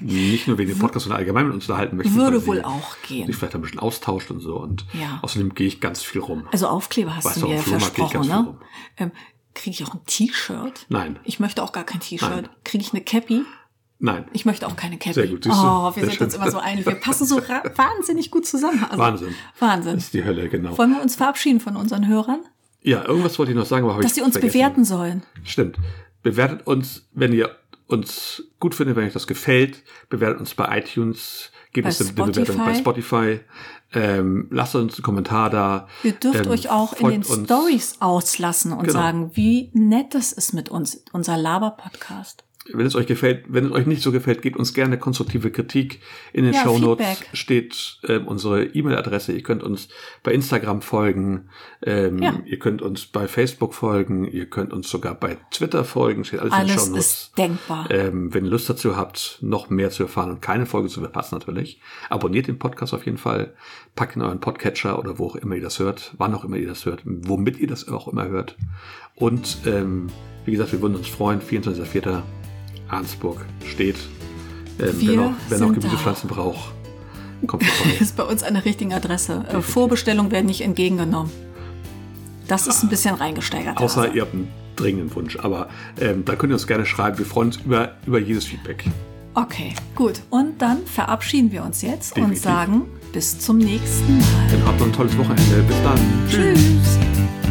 [0.00, 2.14] nicht nur wegen dem Podcast, sondern allgemein mit uns unterhalten möchten.
[2.14, 3.26] Würde wohl auch gehen.
[3.26, 4.56] Sich vielleicht ein bisschen austauscht und so.
[4.58, 5.18] Und Ja.
[5.22, 6.46] außerdem gehe ich ganz viel rum.
[6.50, 8.56] Also Aufkleber hast Weißt du mir ich versprochen, ne?
[8.96, 9.12] Ähm,
[9.54, 10.86] Kriege ich auch ein T-Shirt?
[10.88, 12.48] Nein, Ich möchte auch gar kein T-Shirt.
[12.64, 13.42] Kriege ich eine Cappy?
[14.02, 14.26] Nein.
[14.34, 15.14] Ich möchte auch keine Cappy.
[15.14, 15.62] Sehr gut, siehst du?
[15.62, 16.24] oh, wir Sehr sind schön.
[16.26, 16.84] uns immer so einig.
[16.84, 17.36] Wir passen so
[17.76, 18.84] wahnsinnig gut zusammen.
[18.84, 19.34] Also, Wahnsinn.
[19.58, 19.94] Wahnsinn.
[19.94, 20.76] Das ist die Hölle, genau.
[20.76, 22.40] Wollen wir uns verabschieden von unseren Hörern?
[22.82, 24.52] Ja, irgendwas wollte ich noch sagen, aber habe ich Dass sie uns vergessen.
[24.58, 25.22] bewerten sollen.
[25.44, 25.76] Stimmt.
[26.22, 27.50] Bewertet uns, wenn ihr
[27.86, 29.82] uns gut findet, wenn euch das gefällt.
[30.08, 31.50] Bewertet uns bei iTunes.
[31.72, 33.40] Gebt Bei uns eine Bewertung bei Spotify.
[33.94, 35.86] Ähm, lasst uns einen Kommentar da.
[36.02, 37.24] Ihr dürft Ähm, euch auch in den.
[37.24, 38.92] Stories auslassen und Genau.
[38.92, 42.44] sagen, wie nett das ist mit uns, unser Laber-Podcast.
[42.72, 46.00] Wenn es euch gefällt, wenn es euch nicht so gefällt, gebt uns gerne konstruktive Kritik.
[46.32, 49.32] In den Ja, Show Notes steht ähm, unsere E-Mail-Adresse.
[49.32, 49.88] Ihr könnt uns
[50.22, 51.48] bei Instagram folgen.
[51.82, 52.38] Ähm, Ja.
[52.44, 54.24] Ihr könnt uns bei Facebook folgen.
[54.24, 56.24] Ihr könnt uns sogar bei Twitter folgen.
[56.24, 57.06] Steht alles, in den Alles Show Notes.
[57.06, 57.90] ist denkbar.
[57.90, 61.34] Ähm, wenn ihr Lust dazu habt, noch mehr zu erfahren und keine Folge zu verpassen
[61.34, 63.54] natürlich, abonniert den Podcast auf jeden Fall,
[63.96, 66.68] packt in euren Podcatcher oder wo auch immer ihr das hört, wann auch immer ihr
[66.68, 68.56] das hört, womit ihr das auch immer hört.
[69.16, 70.06] Und ähm,
[70.44, 72.22] wie gesagt, wir würden uns freuen, 24.04.
[72.92, 73.96] Arnsburg steht.
[74.78, 76.72] Ähm, wer noch, wer noch Gemüsepflanzen braucht,
[77.46, 77.96] kommt vorbei.
[78.00, 79.44] ist bei uns an der richtigen Adresse.
[79.48, 81.30] Äh, Vorbestellungen werden nicht entgegengenommen.
[82.48, 83.78] Das ist ein bisschen reingesteigert.
[83.78, 84.14] Außer Hase.
[84.14, 85.38] ihr habt einen dringenden Wunsch.
[85.38, 85.68] Aber
[86.00, 87.18] ähm, da könnt ihr uns gerne schreiben.
[87.18, 88.84] Wir freuen uns über, über jedes Feedback.
[89.34, 90.20] Okay, gut.
[90.30, 92.42] Und dann verabschieden wir uns jetzt und Definitiv.
[92.42, 92.82] sagen
[93.12, 94.26] bis zum nächsten Mal.
[94.50, 95.62] Dann habt noch ein tolles Wochenende.
[95.66, 95.98] Bis dann.
[96.28, 96.96] Tschüss.
[96.96, 97.41] In-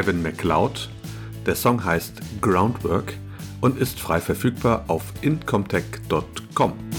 [0.00, 0.88] Kevin MacLeod.
[1.44, 3.12] Der Song heißt Groundwork
[3.60, 6.89] und ist frei verfügbar auf incomtech.com.